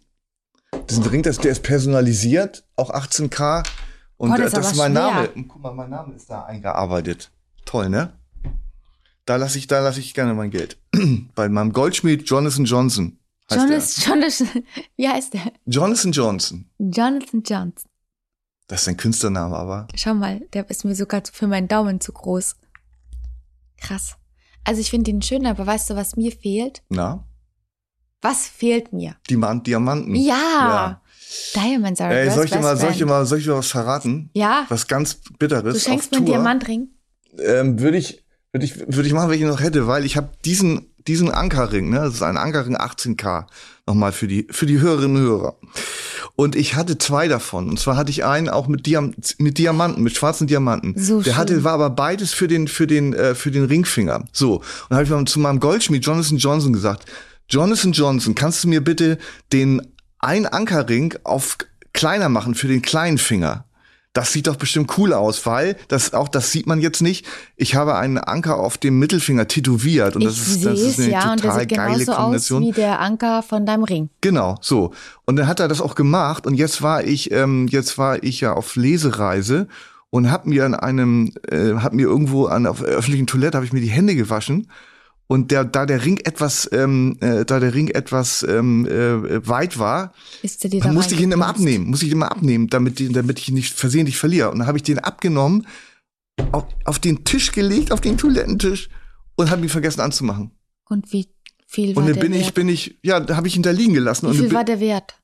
[0.88, 3.66] diesen Ring, das, der ist personalisiert, auch 18K.
[4.16, 5.02] Und Boah, das ist das ist mein schwer.
[5.02, 5.30] Name.
[5.30, 7.30] Und guck mal, mein Name ist da eingearbeitet.
[7.64, 8.12] Toll, ne?
[9.24, 10.78] Da lasse ich, da lasse ich gerne mein Geld.
[11.34, 13.18] Bei meinem Goldschmied Jonathan Johnson.
[13.50, 14.44] Heißt Jonas, Jonas,
[14.96, 15.44] wie heißt der?
[15.44, 15.52] der.
[15.66, 16.70] Jonathan Johnson.
[16.78, 17.90] Jonathan Johnson.
[18.66, 19.88] Das ist ein Künstlername, aber.
[19.94, 22.56] Schau mal, der ist mir sogar für meinen Daumen zu groß.
[23.78, 24.16] Krass.
[24.64, 26.82] Also ich finde ihn schön, aber weißt du, was mir fehlt?
[26.88, 27.24] Na?
[28.22, 29.16] Was fehlt mir?
[29.28, 30.14] Diamant, Diamanten.
[30.14, 31.00] Ja.
[31.54, 33.68] Diamonds are Ey, soll ich dir mal, soll ich dir mal, soll ich dir was
[33.68, 34.30] verraten?
[34.34, 35.74] Ja, Was ganz Bitteres.
[35.74, 36.26] du schenkst mir einen.
[36.26, 36.88] Diamantring.
[37.38, 40.16] Ähm, würde ich, würde ich, würde ich machen, wenn ich ihn noch hätte, weil ich
[40.16, 43.46] habe diesen, diesen Ankerring, ne, das ist ein Ankerring 18K,
[43.86, 45.56] nochmal für die, für die Hörerinnen und Hörer.
[46.36, 47.68] Und ich hatte zwei davon.
[47.68, 50.94] Und zwar hatte ich einen auch mit, Diam mit Diamanten, mit schwarzen Diamanten.
[50.96, 51.38] So Der schön.
[51.38, 54.24] hatte, war aber beides für den, für den, äh, für den Ringfinger.
[54.32, 54.56] So.
[54.88, 57.04] Und habe ich mal zu meinem Goldschmied Jonathan Johnson gesagt,
[57.50, 59.18] Jonathan Johnson, kannst du mir bitte
[59.52, 59.82] den
[60.20, 61.58] ein Ankerring auf
[61.92, 63.64] kleiner machen für den kleinen Finger?
[64.12, 67.26] Das sieht doch bestimmt cool aus, weil das auch das sieht man jetzt nicht.
[67.56, 71.10] Ich habe einen Anker auf dem Mittelfinger tätowiert und das ich ist das ist eine
[71.10, 72.62] ja, und total sieht geile genauso aus Kombination.
[72.62, 74.10] wie der Anker von deinem Ring.
[74.20, 74.92] Genau, so.
[75.26, 78.40] Und dann hat er das auch gemacht und jetzt war ich, ähm, jetzt war ich
[78.40, 79.68] ja auf Lesereise
[80.10, 83.66] und hab mir an einem, äh, hab mir irgendwo an auf der öffentlichen Toilette habe
[83.66, 84.68] ich mir die Hände gewaschen
[85.30, 89.78] und der, da der Ring etwas, ähm, äh, da der Ring etwas ähm, äh, weit
[89.78, 90.12] war,
[90.42, 92.98] Ist der dir da musste ich ihn immer abnehmen, musste ich ihn immer abnehmen, damit,
[92.98, 94.50] die- damit ich ihn nicht versehentlich verliere.
[94.50, 95.66] Und dann habe ich den abgenommen,
[96.50, 98.88] auf, auf den Tisch gelegt, auf den Toilettentisch
[99.36, 100.50] und habe ihn vergessen anzumachen.
[100.88, 101.28] Und wie
[101.66, 102.42] viel war Und dann der bin Wert?
[102.42, 104.28] ich, bin ich, ja, da habe ich ihn da liegen gelassen.
[104.32, 105.14] wie viel dann war der Wert?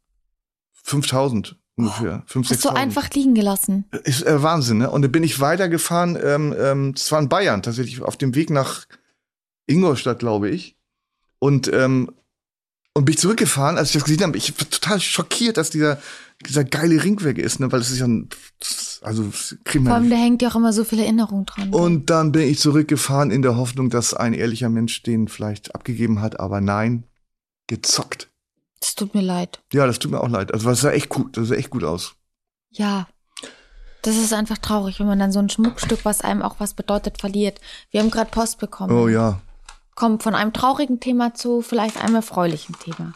[0.84, 2.22] 5000 ungefähr.
[2.26, 2.74] 5, Hast du 6.000.
[2.74, 3.84] einfach liegen gelassen?
[4.04, 4.88] Ist äh, Wahnsinn, ne?
[4.90, 8.50] Und dann bin ich weitergefahren, ähm, ähm, das war in Bayern tatsächlich, auf dem Weg
[8.50, 8.86] nach
[9.66, 10.76] Ingolstadt, glaube ich.
[11.38, 12.10] Und, ähm,
[12.94, 16.00] und bin ich zurückgefahren, als ich das gesehen habe, ich war total schockiert, dass dieser,
[16.46, 17.70] dieser geile Ring weg ist, ne?
[17.70, 18.28] Weil das ist ja ein,
[19.02, 21.74] also, Vor allem, da hängt ja auch immer so viele Erinnerungen dran.
[21.74, 26.22] Und dann bin ich zurückgefahren in der Hoffnung, dass ein ehrlicher Mensch den vielleicht abgegeben
[26.22, 27.04] hat, aber nein,
[27.66, 28.30] gezockt.
[28.80, 29.62] Das tut mir leid.
[29.72, 30.52] Ja, das tut mir auch leid.
[30.52, 32.14] Also, das sah echt gut, das sah echt gut aus.
[32.70, 33.08] Ja.
[34.02, 37.20] Das ist einfach traurig, wenn man dann so ein Schmuckstück, was einem auch was bedeutet,
[37.20, 37.60] verliert.
[37.90, 38.92] Wir haben gerade Post bekommen.
[38.92, 39.40] Oh ja.
[39.96, 43.12] Kommt von einem traurigen Thema zu vielleicht einem erfreulichen Thema.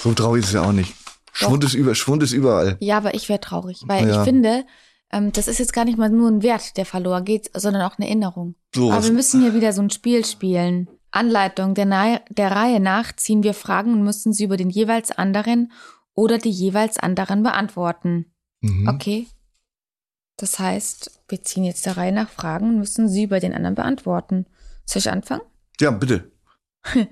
[0.00, 0.94] So traurig ist es ja auch nicht.
[1.32, 2.76] Schwund ist, über, Schwund ist überall.
[2.80, 4.18] Ja, aber ich wäre traurig, weil Ja.
[4.18, 4.64] ich finde,
[5.10, 7.98] ähm, das ist jetzt gar nicht mal nur ein Wert, der verloren geht, sondern auch
[7.98, 8.54] eine Erinnerung.
[8.74, 10.88] So, Aber wir müssen hier wieder so ein Spiel spielen.
[11.10, 15.72] Anleitung der, der Reihe nach ziehen wir Fragen und müssen sie über den jeweils anderen
[16.14, 18.32] oder die jeweils anderen beantworten.
[18.60, 18.86] mhm.
[18.88, 19.26] Okay.
[20.36, 23.74] Das heißt, wir ziehen jetzt der Reihe nach Fragen und müssen sie über den anderen
[23.74, 24.46] beantworten.
[24.86, 25.42] Soll ich anfangen?
[25.80, 26.30] Ja, bitte.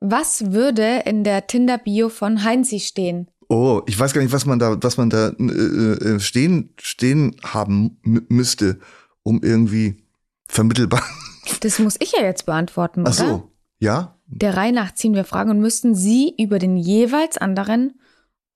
[0.00, 3.30] Was würde in der Tinder-Bio von Heinzi stehen?
[3.48, 7.36] Oh, ich weiß gar nicht, was man da, was man da äh, äh, stehen, stehen
[7.44, 8.80] haben müsste,
[9.22, 10.04] um irgendwie
[10.48, 11.02] vermittelbar.
[11.60, 13.28] Das muss ich ja jetzt beantworten, Ach oder?
[13.28, 14.18] so, ja?
[14.26, 18.00] Der Reihe nach ziehen wir Fragen und müssten sie über den jeweils anderen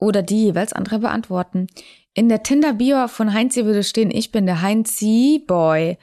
[0.00, 1.68] oder die jeweils andere beantworten.
[2.14, 5.98] In der Tinder-Bio von Heinzi würde stehen, ich bin der Heinzi-Boy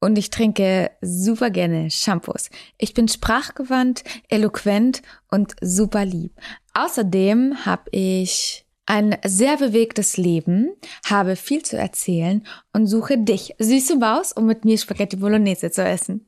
[0.00, 2.50] und ich trinke super gerne Shampoos.
[2.78, 6.32] Ich bin sprachgewandt, eloquent und super lieb.
[6.74, 10.70] Außerdem habe ich ein sehr bewegtes Leben,
[11.04, 12.42] habe viel zu erzählen
[12.72, 16.26] und suche dich, süße Maus, um mit mir Spaghetti Bolognese zu essen.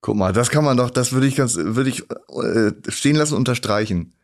[0.00, 3.34] Guck mal, das kann man doch, das würde ich ganz, würde ich äh, stehen lassen
[3.34, 4.14] und unterstreichen.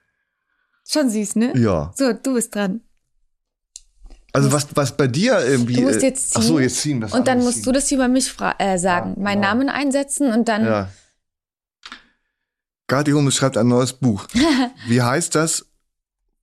[0.86, 1.52] Schon süß, ne?
[1.56, 1.92] Ja.
[1.96, 2.80] So, du bist dran.
[4.34, 5.74] Also was, was bei dir irgendwie.
[5.76, 6.62] Du musst äh, jetzt Ach so, ziehen.
[6.64, 7.00] jetzt ziehen.
[7.00, 7.62] Das Und dann musst ziehen.
[7.64, 9.14] du das über mich fra- äh, sagen.
[9.16, 9.54] Ja, Meinen genau.
[9.54, 10.64] Namen einsetzen und dann.
[10.64, 10.90] Ja.
[12.86, 14.26] Gati Hummels schreibt ein neues Buch.
[14.88, 15.66] Wie heißt das?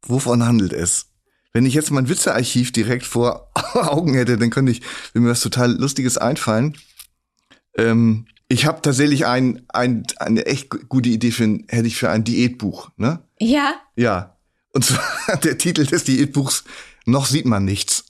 [0.03, 1.07] Wovon handelt es?
[1.53, 4.81] Wenn ich jetzt mein Witzearchiv direkt vor Augen hätte, dann könnte ich,
[5.13, 6.77] wenn mir was total Lustiges einfallen.
[7.77, 11.97] Ähm, ich habe tatsächlich ein, ein, eine echt gu- gute Idee für ein, hätte ich
[11.97, 13.19] für ein Diätbuch, ne?
[13.39, 14.37] Ja, Ja.
[14.73, 15.03] Und zwar
[15.43, 16.63] der Titel des Diätbuchs
[17.05, 18.05] Noch sieht man nichts.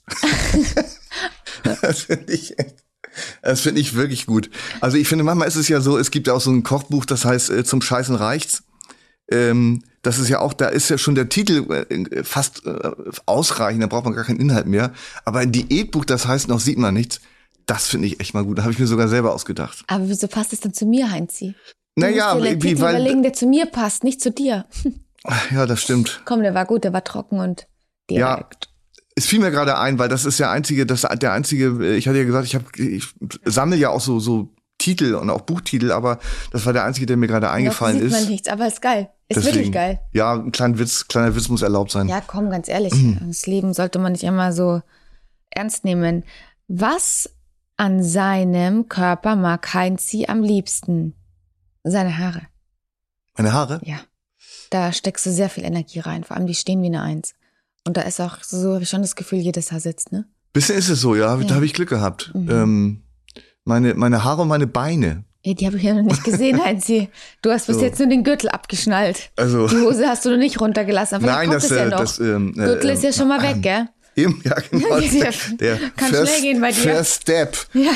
[1.82, 2.76] das finde ich echt.
[3.42, 4.50] Das finde ich wirklich gut.
[4.80, 7.04] Also ich finde, manchmal ist es ja so, es gibt ja auch so ein Kochbuch,
[7.04, 8.62] das heißt äh, Zum Scheißen reicht's.
[9.30, 12.90] Ähm, das ist ja auch, da ist ja schon der Titel äh, fast äh,
[13.26, 14.92] ausreichend, da braucht man gar keinen Inhalt mehr.
[15.24, 17.20] Aber ein Diätbuch, das heißt Noch sieht man nichts,
[17.66, 18.58] das finde ich echt mal gut.
[18.58, 19.84] Da habe ich mir sogar selber ausgedacht.
[19.88, 21.54] aber wieso passt es dann zu mir, Heinzi?
[21.96, 24.30] Du Naja, musst dir den wie, Titel weil, überlegen, der zu mir passt, nicht zu
[24.30, 24.64] dir.
[25.50, 26.22] ja, das stimmt.
[26.24, 27.66] Komm, der war gut, der war trocken und
[28.10, 28.48] Ja.
[29.14, 31.66] Es fiel mir gerade ein, weil das ist der einzige, das der einzige.
[31.84, 33.04] äh, Ich hatte ja gesagt, ich habe, ich
[33.44, 34.48] sammle ja auch so so
[34.78, 36.18] Titel und auch Buchtitel, aber
[36.50, 38.20] das war der einzige, der mir gerade eingefallen Noch sieht ist.
[38.22, 39.10] man nichts, aber ist geil.
[39.28, 40.00] Ist Deswegen, wirklich geil.
[40.12, 42.08] Ja, ein kleiner Witz, kleiner Witz muss erlaubt sein.
[42.08, 42.92] Ja, komm, ganz ehrlich.
[42.94, 43.18] Mhm.
[43.28, 44.82] Das Leben sollte man nicht immer so
[45.50, 46.24] ernst nehmen.
[46.68, 47.30] Was
[47.76, 51.14] an seinem Körper mag Heinzi am liebsten?
[51.84, 52.42] Seine Haare.
[53.36, 53.80] Meine Haare?
[53.84, 54.00] Ja.
[54.70, 56.24] Da steckst du sehr viel Energie rein.
[56.24, 57.34] Vor allem, die stehen wie eine Eins.
[57.86, 60.24] Und da ist auch so, hab ich schon das Gefühl, jedes Haar sitzt, ne?
[60.52, 61.54] Bisschen ist es so, ja, da Ja.
[61.54, 62.30] habe ich Glück gehabt.
[62.34, 62.50] Mhm.
[62.50, 63.02] Ähm,
[63.64, 65.24] meine, meine Haare und meine Beine.
[65.44, 67.08] Ey, die habe ich ja noch nicht gesehen, Heinzi.
[67.42, 67.82] Du hast bis So.
[67.82, 69.30] jetzt nur den Gürtel abgeschnallt.
[69.36, 71.16] Also, Die Hose hast du noch nicht runtergelassen.
[71.16, 71.98] Aber nein, das, ja äh, noch.
[71.98, 73.88] das, ähm, äh, Gürtel ist ja ähm, schon mal weg, gell?
[74.14, 74.98] Eben, ja, genau.
[75.00, 76.74] Ja, der kann first, schnell gehen bei dir.
[76.76, 77.56] First Step.
[77.72, 77.92] Ja,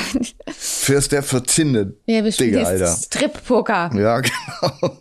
[0.57, 1.91] First Step für Tinder.
[2.07, 2.87] ja wir spielen Alter.
[2.87, 3.91] Strip-Poker.
[3.95, 4.97] Ja, genau.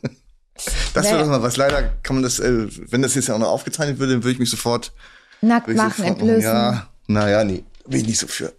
[0.94, 1.56] Das wäre doch mal was.
[1.56, 4.32] Leider kann man das, äh, wenn das jetzt ja auch noch aufgezeichnet würde, dann würde
[4.32, 4.92] ich mich sofort,
[5.40, 6.42] Nackt machen, sofort entblößen.
[6.42, 8.52] Ja, naja, nee, bin ich nicht so für.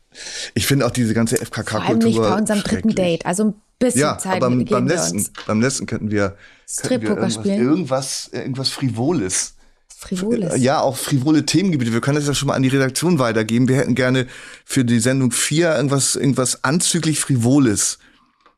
[0.54, 2.30] Ich finde auch diese ganze allem nicht FKK-Kultur.
[2.30, 2.96] bei unserem dritten.
[2.96, 3.26] Date.
[3.26, 5.32] Also ein bisschen Ja, Zeit aber geben beim wir letzten, uns.
[5.46, 6.38] beim letzten könnten wir,
[6.82, 7.62] könnten wir irgendwas, spielen.
[7.62, 9.54] irgendwas, irgendwas Frivoles.
[10.00, 10.58] Frivoles.
[10.62, 11.92] Ja, auch frivole Themengebiete.
[11.92, 13.68] Wir können das ja schon mal an die Redaktion weitergeben.
[13.68, 14.28] Wir hätten gerne
[14.64, 17.98] für die Sendung 4 irgendwas, irgendwas anzüglich Frivoles.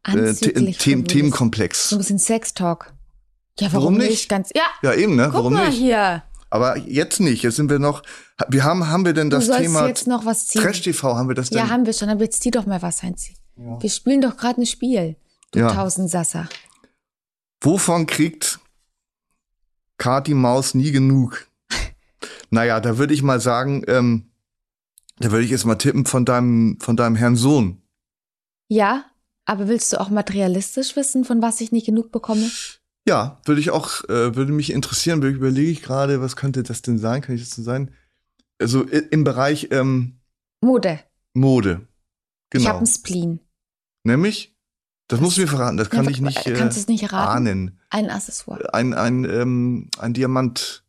[0.05, 1.07] Äh, Anzüglich frivoles.
[1.07, 1.89] Themenkomplex.
[1.89, 2.93] So ein bisschen Sex-Talk.
[3.61, 4.09] Ja, warum, Warum nicht?
[4.09, 4.29] nicht?
[4.29, 5.25] Ganz, ja, Ja, eben, ne?
[5.25, 5.77] guck Warum mal nicht?
[5.77, 6.23] hier.
[6.49, 7.43] Aber jetzt nicht.
[7.43, 8.01] Jetzt sind wir noch.
[8.47, 10.61] Wir haben, haben wir denn das du Thema jetzt noch was ziehen.
[10.63, 11.15] Trash TV?
[11.15, 11.59] Haben wir das denn?
[11.59, 12.09] ja, haben wir schon.
[12.09, 13.35] Aber jetzt zieh doch mal was, Heinzi.
[13.57, 13.81] Ja.
[13.81, 15.15] Wir spielen doch gerade ein Spiel.
[15.51, 15.71] Du Ja.
[15.73, 16.47] Tausendsasser.
[17.61, 18.59] Wovon kriegt
[19.97, 21.47] Kati Maus nie genug?
[22.49, 24.31] naja, da würde ich mal sagen, ähm,
[25.19, 27.81] da würde ich jetzt mal tippen von deinem, von deinem Herrn Sohn.
[28.69, 29.05] Ja,
[29.45, 32.49] aber willst du auch materialistisch wissen, von was ich nicht genug bekomme?
[33.09, 36.99] Ja, würde ich auch, äh, würde mich interessieren, überlege ich gerade, was könnte das denn
[36.99, 37.21] sein?
[37.23, 37.91] Kann ich das denn sein?
[38.59, 40.19] Also im Bereich ähm,
[40.61, 40.99] Mode.
[41.33, 41.71] Mode.
[42.53, 42.77] Ich habe Genau.
[42.77, 43.39] einen Spleen.
[44.03, 44.55] Nämlich,
[45.07, 47.47] das musst du mir verraten, das kann Ja, ich nicht äh, Kannst es nicht erraten?
[47.47, 47.79] ahnen.
[47.89, 48.73] Ein Accessoire.
[48.75, 50.83] Ein, ein, ähm, ein Diamant.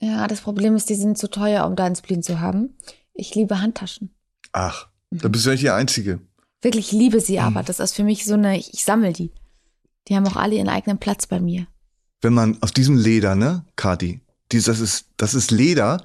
[0.00, 2.76] Ja, das Problem ist, die sind zu teuer, um da einen Spleen zu haben.
[3.14, 4.10] Ich liebe Handtaschen.
[4.50, 5.32] Ach, da Mhm.
[5.32, 6.18] bist du nicht die Einzige.
[6.60, 7.44] Wirklich liebe sie Mhm.
[7.44, 7.62] aber.
[7.62, 9.30] Das ist für mich so eine, ich, ich sammle die.
[10.08, 11.66] Die haben auch alle ihren eigenen Platz bei mir.
[12.20, 14.20] Wenn man aus diesem Leder, ne, Kati,
[14.52, 16.02] dies, das ist, das ist Leder,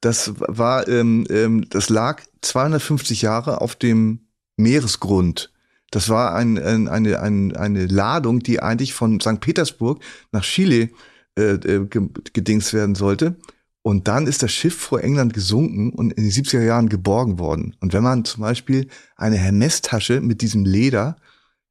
[0.00, 4.20] das war, ähm, ähm, das lag 250 Jahre auf dem
[4.56, 5.52] Meeresgrund.
[5.90, 9.40] Das war ein, ein, eine, ein, eine Ladung, die eigentlich von St.
[9.40, 10.90] Petersburg nach Chile
[11.36, 13.36] äh, äh, ge- gedingst werden sollte.
[13.82, 17.74] Und dann ist das Schiff vor England gesunken und in den 70er Jahren geborgen worden.
[17.80, 21.16] Und wenn man zum Beispiel eine Hermes-Tasche mit diesem Leder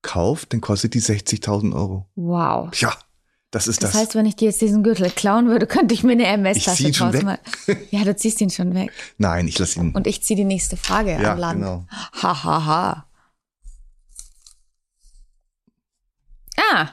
[0.01, 2.07] kauft, dann kostet die 60.000 Euro.
[2.15, 2.71] Wow.
[2.71, 2.93] Tja,
[3.51, 4.01] das ist Das das.
[4.01, 7.13] heißt, wenn ich dir jetzt diesen Gürtel klauen würde, könnte ich mir eine MS-Tasche draus
[7.13, 7.23] weg.
[7.23, 7.39] machen.
[7.91, 8.91] Ja, du ziehst ihn schon weg.
[9.17, 9.91] Nein, ich lasse ihn.
[9.93, 11.59] Und ich ziehe die nächste Frage ja, an Land.
[11.59, 11.85] genau.
[12.21, 13.05] Ha, ha, ha.
[16.71, 16.89] Ah,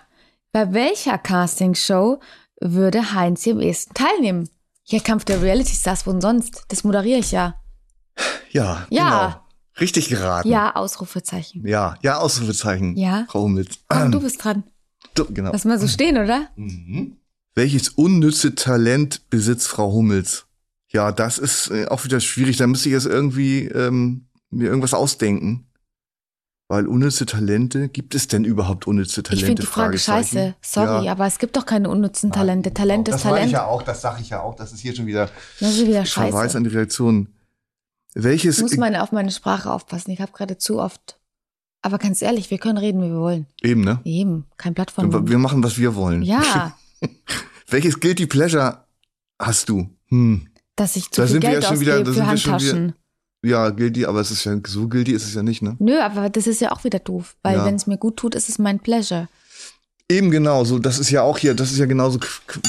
[0.52, 2.20] bei welcher Castingshow
[2.60, 4.48] würde Heinz am ehesten teilnehmen?
[4.84, 6.64] Ja, Kampf der Reality Stars, wo sonst?
[6.68, 7.60] Das moderiere ich ja.
[8.50, 9.26] Ja, Ja.
[9.28, 9.45] genau.
[9.80, 10.48] Richtig geraten.
[10.48, 11.66] Ja, Ausrufezeichen.
[11.66, 12.96] Ja, ja, Ausrufezeichen.
[12.96, 13.26] Ja.
[13.28, 13.78] Frau Hummels.
[13.88, 14.64] Komm, du bist dran.
[15.14, 15.52] Du, genau.
[15.52, 16.48] Lass mal so stehen, oder?
[16.56, 17.16] Mhm.
[17.54, 20.46] Welches unnütze Talent besitzt Frau Hummels?
[20.92, 22.56] Ja, das ist äh, auch wieder schwierig.
[22.58, 25.62] Da müsste ich jetzt irgendwie ähm, mir irgendwas ausdenken.
[26.68, 29.40] Weil unnütze Talente, gibt es denn überhaupt unnütze Talente?
[29.44, 30.54] Ich finde die Frage scheiße.
[30.60, 31.12] Sorry, Ja.
[31.12, 32.74] aber es gibt doch keine unnützen Talente.
[32.74, 33.52] Talent das ist meine ich Talent.
[33.52, 34.56] ja auch, das sage ich ja auch.
[34.56, 36.56] Das ist hier schon wieder Das ist wieder Verweis scheiße.
[36.58, 37.28] an die Reaktion.
[38.18, 40.10] Welches Ich muss meine, auf meine Sprache aufpassen.
[40.10, 41.18] Ich habe gerade zu oft.
[41.82, 43.46] Aber ganz ehrlich, wir können reden, wie wir wollen.
[43.62, 44.00] eben, ne?
[44.04, 46.22] Eben, kein Blatt von Wir, wir machen, was wir wollen.
[46.22, 46.76] Ja,
[47.68, 48.84] Welches Guilty Pleasure
[49.40, 49.88] hast du?
[50.08, 50.48] Hm.
[50.76, 52.60] dass ich zu Da viel sind wir Geld ja schon wieder- für sind wir schon
[52.60, 52.94] wieder- Handtaschen.
[53.44, 55.76] Ja, guilty, aber es ist ja so guilty ist es ja nicht, ne?
[55.78, 57.36] Nö, aber das ist ja auch wieder doof.
[57.42, 57.64] Weil Ja.
[57.66, 59.28] wenn es mir gut tut, ist es mein Pleasure.
[60.08, 62.20] Eben genau, so das ist ja auch hier, das ist ja genauso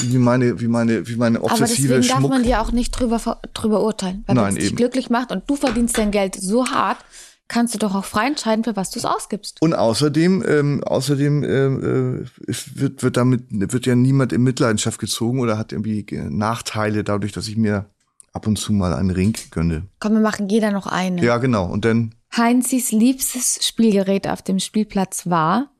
[0.02, 2.30] wie meine, wie meine, wie meine Aber obsessive deswegen darf Schmuck.
[2.30, 4.24] man dir auch nicht drüber, drüber urteilen.
[4.26, 6.98] Weil wenn es dich glücklich macht und du verdienst dein Geld so hart,
[7.46, 9.62] kannst du doch auch frei entscheiden, für was du es ausgibst.
[9.62, 15.38] Und außerdem, ähm, außerdem ähm, äh, wird, wird damit wird ja niemand in Mitleidenschaft gezogen
[15.38, 17.86] oder hat irgendwie Nachteile dadurch, dass ich mir
[18.32, 19.86] ab und zu mal einen Ring gönne.
[20.00, 21.24] Komm, wir machen jeder noch eine.
[21.24, 21.66] Ja, genau.
[21.66, 25.70] Und dann, Heinzis liebstes Spielgerät auf dem Spielplatz war,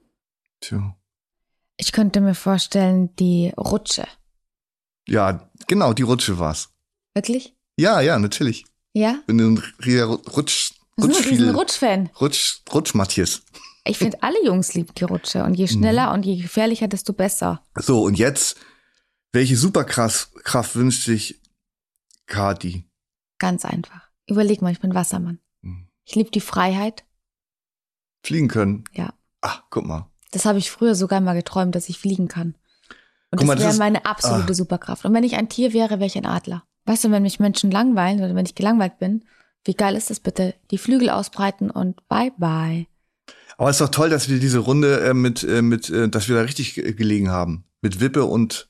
[0.61, 0.95] tja,
[1.79, 4.07] ich könnte mir vorstellen, die Rutsche.
[5.09, 6.69] ja, genau, die Rutsche war's.
[7.15, 7.55] Wirklich?
[7.79, 8.67] Ja, ja, natürlich.
[8.93, 9.21] Ja?
[9.27, 12.11] Bin ein riesiger Rutsch, ist ein Rutschfan.
[12.21, 13.43] Rutsch, Rutschmatthias.
[13.85, 15.45] Ich finde, alle Jungs lieben die Rutsche.
[15.45, 15.69] Und je Mhm.
[15.79, 17.63] schneller und je gefährlicher, desto besser.
[17.77, 18.57] So, und jetzt,
[19.33, 21.41] welche Superkraft Kraft wünscht sich
[22.27, 22.85] Kati?
[23.39, 24.09] Ganz einfach.
[24.27, 25.39] Überleg mal, ich bin Wassermann.
[25.63, 25.89] Hm.
[26.05, 27.05] Ich liebe die Freiheit.
[28.25, 28.85] Fliegen können.
[28.93, 29.15] Ja.
[29.41, 30.11] Ah, guck mal.
[30.31, 32.55] Das habe ich früher sogar mal geträumt, dass ich fliegen kann.
[33.31, 34.55] Und Guck mal, das wäre meine absolute ah.
[34.55, 35.05] Superkraft.
[35.05, 36.65] Und wenn ich ein Tier wäre, wäre ich ein Adler.
[36.87, 39.25] Weißt du, wenn mich Menschen langweilen oder wenn ich gelangweilt bin,
[39.65, 40.55] wie geil ist das bitte?
[40.71, 42.87] Die Flügel ausbreiten und bye bye.
[43.59, 46.29] Aber es ist doch toll, dass wir diese Runde äh, mit, äh, mit, äh, dass
[46.29, 47.65] wir da richtig ge- gelegen haben.
[47.83, 48.69] Mit Wippe und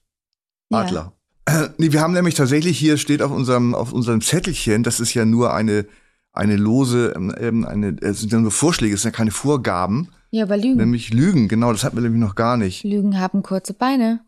[0.71, 0.79] Ja.
[0.79, 1.13] Adler.
[1.45, 5.15] Äh, nee, wir haben nämlich tatsächlich hier steht auf unserem, auf unserem Zettelchen, das ist
[5.15, 5.87] ja nur eine,
[6.33, 10.09] eine lose, ähm, ähm, eine, es sind ja nur Vorschläge, es sind ja keine Vorgaben,
[10.31, 10.77] Ja, aber Lügen.
[10.77, 12.85] nämlich Lügen, genau, das hatten wir nämlich noch gar nicht.
[12.85, 14.21] Lügen haben kurze Beine.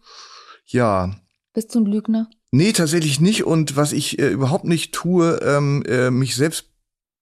[0.67, 1.15] Ja.
[1.53, 2.29] Bist du ein Lügner?
[2.53, 3.45] Nee, tatsächlich nicht.
[3.45, 6.67] Und was ich äh, überhaupt nicht tue, ähm, äh, mich selbst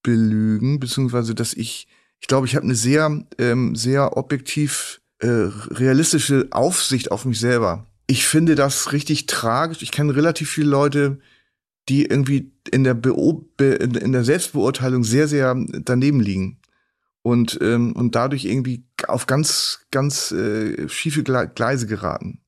[0.02, 1.88] belügen, beziehungsweise dass ich,
[2.20, 7.86] ich glaube, ich habe eine sehr, ähm, sehr objektiv äh, realistische Aufsicht auf mich selber.
[8.06, 9.82] Ich finde das richtig tragisch.
[9.82, 11.18] Ich kenne relativ viele Leute,
[11.88, 15.54] die irgendwie in der, Beo Be in in der Selbstbeurteilung sehr, sehr
[15.84, 16.58] daneben liegen.
[17.28, 22.40] Und, ähm, und dadurch irgendwie auf ganz, ganz äh, schiefe Gle Gleise geraten.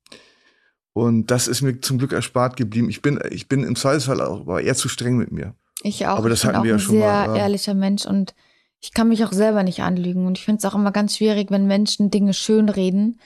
[0.94, 2.88] Und das ist mir zum Glück erspart geblieben.
[2.88, 5.54] Ich bin, ich bin im Zweifelsfall auch aber eher zu streng mit mir.
[5.82, 6.16] Ich auch.
[6.16, 7.42] Aber das ich bin hatten wir ja ein schon sehr mal, ja.
[7.42, 8.34] ehrlicher Mensch und
[8.80, 10.26] ich kann mich auch selber nicht anlügen.
[10.26, 13.20] Und ich finde es auch immer ganz schwierig, wenn Menschen Dinge schönreden,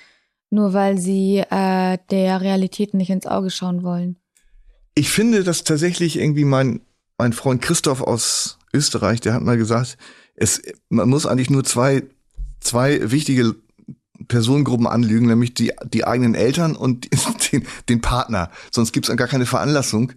[0.50, 4.16] nur weil sie äh, der Realität nicht ins Auge schauen wollen.
[4.96, 6.80] Ich finde, dass tatsächlich irgendwie mein,
[7.16, 9.98] mein Freund Christoph aus Österreich, der hat mal gesagt,
[10.34, 12.04] es, man muss eigentlich nur zwei,
[12.60, 13.54] zwei wichtige
[14.28, 17.08] Personengruppen anlügen, nämlich die, die eigenen Eltern und
[17.52, 18.50] den, den Partner.
[18.70, 20.12] Sonst gibt es gar keine Veranlassung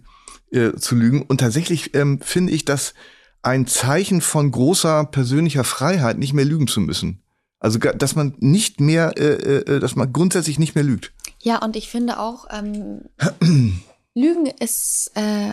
[0.50, 1.22] äh, zu lügen.
[1.22, 2.94] Und tatsächlich ähm, finde ich das
[3.42, 7.22] ein Zeichen von großer persönlicher Freiheit, nicht mehr lügen zu müssen.
[7.60, 11.12] Also, dass man nicht mehr, äh, äh, dass man grundsätzlich nicht mehr lügt.
[11.40, 13.02] Ja, und ich finde auch, ähm,
[14.14, 15.52] Lügen ist äh,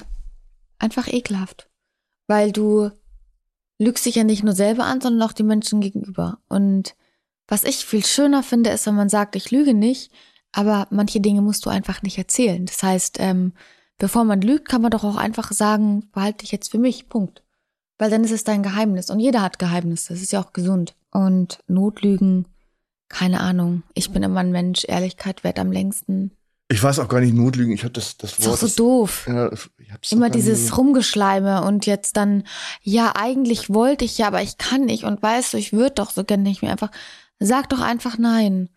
[0.80, 1.70] einfach ekelhaft.
[2.28, 2.92] Weil du
[3.78, 6.40] lügst dich ja nicht nur selber an, sondern auch die Menschen gegenüber.
[6.48, 6.96] Und
[7.48, 10.12] was ich viel schöner finde, ist, wenn man sagt, ich lüge nicht,
[10.52, 12.66] aber manche Dinge musst du einfach nicht erzählen.
[12.66, 13.54] Das heißt, ähm,
[13.98, 17.44] bevor man lügt, kann man doch auch einfach sagen, behalte dich jetzt für mich, Punkt.
[17.98, 19.10] Weil dann ist es dein Geheimnis.
[19.10, 20.14] Und jeder hat Geheimnisse.
[20.14, 20.96] Das ist ja auch gesund.
[21.12, 22.48] Und Notlügen,
[23.08, 23.84] keine Ahnung.
[23.94, 24.86] Ich bin immer ein Mensch.
[24.88, 26.32] Ehrlichkeit währt am längsten.
[26.68, 27.74] Ich weiß auch gar nicht Notlügen.
[27.74, 28.60] Ich habe das, das Ist doch Wort.
[28.60, 29.26] so das- doof.
[29.28, 32.44] Ja, ich hab's Immer dieses nie- Rumgeschleime und jetzt dann,
[32.82, 36.10] ja, eigentlich wollte ich ja, aber ich kann nicht und weißt du, ich würde doch
[36.10, 36.90] so gerne nicht mehr einfach.
[37.40, 38.70] Sag doch einfach nein.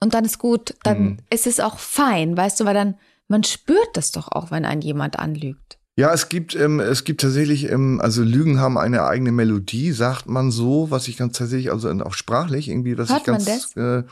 [0.00, 1.16] Und dann ist gut, dann Mhm.
[1.30, 2.96] ist es auch fein, weißt du, weil dann,
[3.28, 5.77] man spürt das doch auch, wenn ein jemand anlügt.
[5.98, 10.28] Ja, es gibt, ähm, es gibt tatsächlich, ähm, also Lügen haben eine eigene Melodie, sagt
[10.28, 13.56] man so, was ich ganz tatsächlich, also auch sprachlich irgendwie, was Hört ich ganz, man
[13.56, 13.76] das?
[13.76, 14.04] Äh,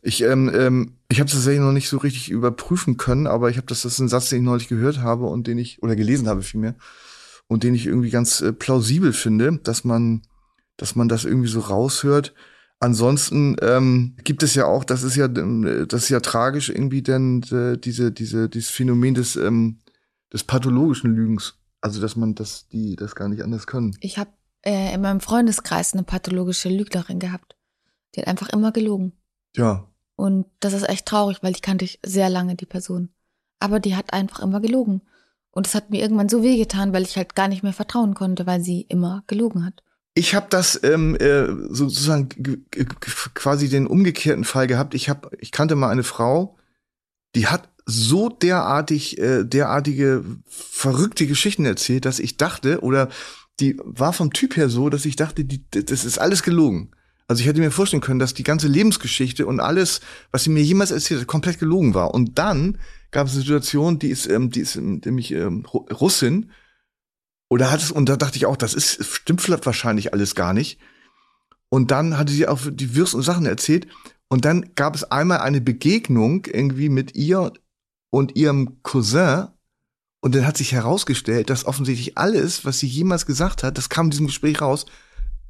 [0.00, 3.58] ich, ähm, ähm, ich habe es tatsächlich noch nicht so richtig überprüfen können, aber ich
[3.58, 5.96] habe das, das ist ein Satz, den ich neulich gehört habe und den ich oder
[5.96, 6.76] gelesen habe vielmehr
[7.46, 10.22] und den ich irgendwie ganz äh, plausibel finde, dass man,
[10.78, 12.32] dass man das irgendwie so raushört.
[12.80, 17.02] Ansonsten ähm, gibt es ja auch, das ist ja, ähm, das ist ja tragisch irgendwie,
[17.02, 19.76] denn äh, diese, diese, dieses Phänomen des ähm,
[20.32, 21.54] des pathologischen Lügens.
[21.80, 23.96] Also, dass man das, die das gar nicht anders können.
[24.00, 24.30] Ich habe
[24.62, 27.56] äh, in meinem Freundeskreis eine pathologische Lügnerin gehabt.
[28.14, 29.12] Die hat einfach immer gelogen.
[29.56, 29.86] Ja.
[30.16, 33.10] Und das ist echt traurig, weil die kannte ich sehr lange, die Person.
[33.60, 35.02] Aber die hat einfach immer gelogen.
[35.50, 38.46] Und es hat mir irgendwann so wehgetan, weil ich halt gar nicht mehr vertrauen konnte,
[38.46, 39.82] weil sie immer gelogen hat.
[40.14, 42.28] Ich habe das ähm, äh, sozusagen
[43.34, 44.94] quasi den umgekehrten Fall gehabt.
[44.94, 46.56] Ich habe, ich kannte mal eine Frau,
[47.36, 53.08] die hat so derartig, äh, derartige verrückte Geschichten erzählt, dass ich dachte, oder
[53.60, 56.90] die war vom Typ her so, dass ich dachte, die, das ist alles gelogen.
[57.28, 60.62] Also ich hätte mir vorstellen können, dass die ganze Lebensgeschichte und alles, was sie mir
[60.62, 62.12] jemals erzählt hat, komplett gelogen war.
[62.12, 62.78] Und dann
[63.10, 66.50] gab es eine Situation, die ist, ähm, die ist ähm, nämlich ähm, Ru- Russin.
[67.48, 70.52] Oder hat es, und da dachte ich auch, das ist, stimmt vielleicht wahrscheinlich alles gar
[70.52, 70.78] nicht.
[71.70, 73.88] Und dann hatte sie auch die wirsten Sachen erzählt.
[74.28, 77.52] Und dann gab es einmal eine Begegnung irgendwie mit ihr
[78.10, 79.48] und ihrem Cousin.
[80.20, 84.06] Und dann hat sich herausgestellt, dass offensichtlich alles, was sie jemals gesagt hat, das kam
[84.06, 84.86] in diesem Gespräch raus,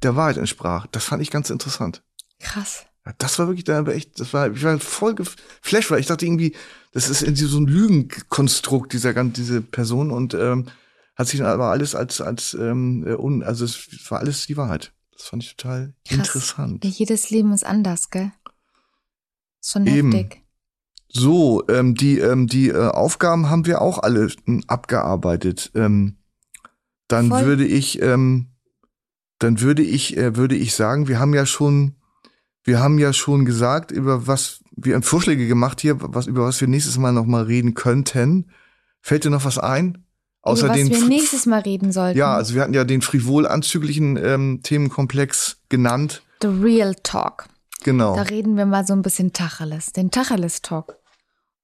[0.02, 0.86] der Wahrheit entsprach.
[0.92, 2.02] Das fand ich ganz interessant.
[2.38, 2.84] Krass.
[3.06, 6.06] Ja, Das war wirklich, da war echt, das war, ich war voll geflasht, weil ich
[6.06, 6.54] dachte irgendwie,
[6.92, 10.66] das ist so ein Lügenkonstrukt dieser ganze, diese Person und ähm,
[11.16, 14.56] hat sich dann aber alles als, als, ähm, äh, un, also es war alles die
[14.56, 14.92] Wahrheit.
[15.12, 16.18] Das fand ich total Krass.
[16.18, 16.84] interessant.
[16.84, 18.32] Ja, jedes Leben ist anders, gell?
[19.64, 20.30] Schon Eben.
[21.08, 25.70] So, ähm, die, ähm, die äh, Aufgaben haben wir auch alle ähm, abgearbeitet.
[25.74, 26.18] Ähm,
[27.08, 27.46] dann Voll.
[27.46, 28.48] würde ich, ähm,
[29.38, 31.96] dann würde ich, äh, würde ich sagen, wir haben ja schon,
[32.62, 36.60] wir haben ja schon gesagt, über was, wir haben Vorschläge gemacht hier, was, über was
[36.60, 38.50] wir nächstes Mal noch mal reden könnten.
[39.00, 40.04] Fällt dir noch was ein?
[40.42, 42.18] Außer Über was den, wir nächstes Mal reden sollten.
[42.18, 46.22] ja, also wir hatten ja den frivol anzüglichen ähm, Themenkomplex genannt.
[46.42, 47.48] The Real Talk.
[47.84, 48.14] Genau.
[48.16, 50.97] Da reden wir mal so ein bisschen Tacheles, den Tacheles-Talk.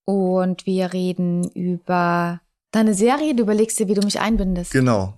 [0.05, 2.41] Und wir reden über
[2.71, 4.73] deine Serie, du überlegst dir, wie du mich einbindest.
[4.73, 5.15] Genau.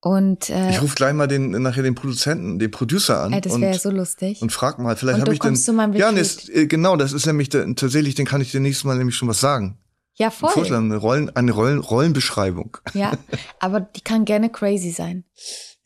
[0.00, 3.58] Und äh, Ich rufe gleich mal den nachher den Produzenten, den Producer an ey, das
[3.58, 4.42] wäre ja so lustig.
[4.42, 5.54] und frag mal, vielleicht habe ich den.
[5.94, 9.16] ja, das, äh, genau, das ist nämlich tatsächlich, den kann ich dir nächstes Mal nämlich
[9.16, 9.78] schon was sagen.
[10.16, 10.50] ja, voll.
[10.50, 12.76] Vorschlag, eine Rollen, eine Rollen, Rollenbeschreibung.
[12.92, 13.12] Ja,
[13.60, 15.24] aber die kann gerne crazy sein.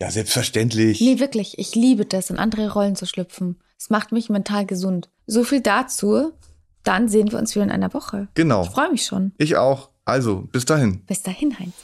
[0.00, 1.00] Ja, selbstverständlich.
[1.00, 1.58] Nee, wirklich.
[1.58, 3.60] Ich liebe das, in andere Rollen zu schlüpfen.
[3.78, 5.10] Es macht mich mental gesund.
[5.26, 6.32] So viel dazu.
[6.88, 8.28] Dann sehen wir uns wieder in einer Woche.
[8.32, 8.62] Genau.
[8.62, 9.32] Ich freue mich schon.
[9.36, 9.90] Ich auch.
[10.06, 11.04] Also, bis dahin.
[11.04, 11.74] Bis dahin, Heinz.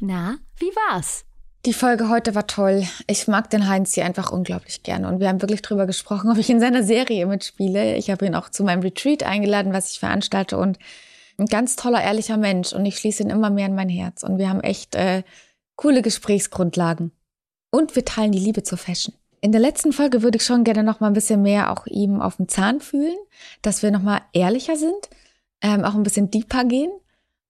[0.00, 1.24] Na, wie war's?
[1.64, 2.82] Die Folge heute war toll.
[3.06, 5.06] Ich mag den Heinz hier einfach unglaublich gerne.
[5.06, 7.94] Und wir haben wirklich drüber gesprochen, ob ich in seiner Serie mitspiele.
[7.94, 10.58] Ich habe ihn auch zu meinem Retreat eingeladen, was ich veranstalte.
[10.58, 10.80] Und
[11.38, 12.72] ein ganz toller, ehrlicher Mensch.
[12.72, 14.24] Und ich schließe ihn immer mehr in mein Herz.
[14.24, 15.22] Und wir haben echt äh,
[15.76, 17.12] coole Gesprächsgrundlagen.
[17.70, 19.14] Und wir teilen die Liebe zur Fashion.
[19.40, 22.20] In der letzten Folge würde ich schon gerne noch mal ein bisschen mehr auch ihm
[22.20, 23.16] auf den Zahn fühlen,
[23.62, 25.08] dass wir noch mal ehrlicher sind,
[25.60, 26.90] ähm, auch ein bisschen deeper gehen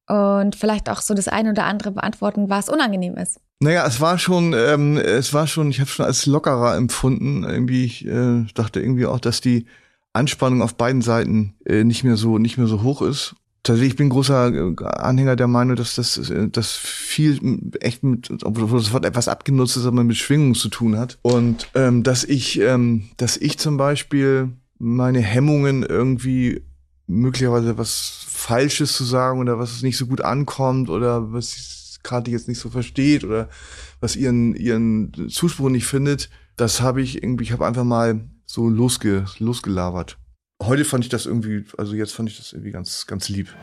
[0.08, 3.40] und vielleicht auch so das eine oder andere beantworten, was unangenehm ist.
[3.60, 7.44] Naja, es war schon, ähm, es war schon, ich habe schon als lockerer empfunden.
[7.44, 9.66] Irgendwie, ich äh, dachte irgendwie auch, dass die
[10.12, 13.34] Anspannung auf beiden Seiten äh, nicht mehr so, nicht mehr so hoch ist.
[13.66, 18.30] Tatsächlich, ich bin großer äh, Anhänger der Meinung, dass das, äh, das viel echt mit,
[18.44, 21.18] obwohl das Wort etwas abgenutzt ist, aber mit Schwingung zu tun hat.
[21.22, 26.62] Und ähm, dass ich, ähm, dass ich zum Beispiel meine Hemmungen irgendwie
[27.08, 32.46] möglicherweise was Falsches zu sagen oder was nicht so gut ankommt oder was gerade jetzt
[32.46, 33.48] nicht so versteht oder
[33.98, 38.68] was ihren ihren Zuspruch nicht findet, das habe ich irgendwie, ich habe einfach mal so
[38.68, 40.18] losge, losgelabert.
[40.62, 43.54] Heute fand ich das irgendwie, also jetzt fand ich das irgendwie ganz, ganz lieb.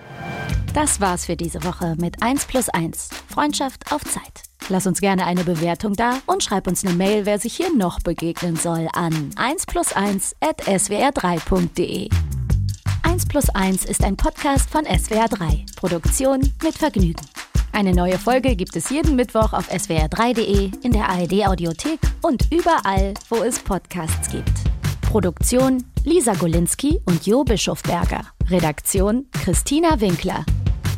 [0.74, 3.10] Das war's für diese Woche mit 1 plus 1.
[3.30, 4.44] Freundschaft auf Zeit.
[4.70, 8.00] Lass uns gerne eine Bewertung da und schreib uns eine Mail, wer sich hier noch
[8.00, 12.10] begegnen soll, an 1 plus 1 at swr3.de.
[13.04, 15.76] 1 plus 1 ist ein Podcast von SWR3.
[15.76, 17.26] Produktion mit Vergnügen.
[17.72, 23.44] Eine neue Folge gibt es jeden Mittwoch auf swr3.de, in der ARD-Audiothek und überall, wo
[23.44, 24.54] es Podcasts gibt.
[25.02, 28.26] Produktion Lisa Golinski und Jo Bischofberger.
[28.50, 30.46] Redaktion Christina Winkler.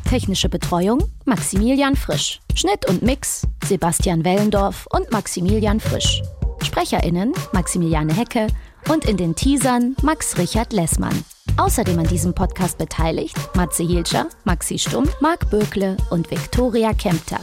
[0.09, 2.39] Technische Betreuung Maximilian Frisch.
[2.55, 6.23] Schnitt und Mix Sebastian Wellendorf und Maximilian Frisch.
[6.63, 8.47] SprecherInnen Maximiliane Hecke
[8.89, 11.23] und in den Teasern Max Richard Lessmann.
[11.57, 17.39] Außerdem an diesem Podcast beteiligt Matze Hilscher, Maxi Stumm, Marc Bökle und Viktoria Kempter.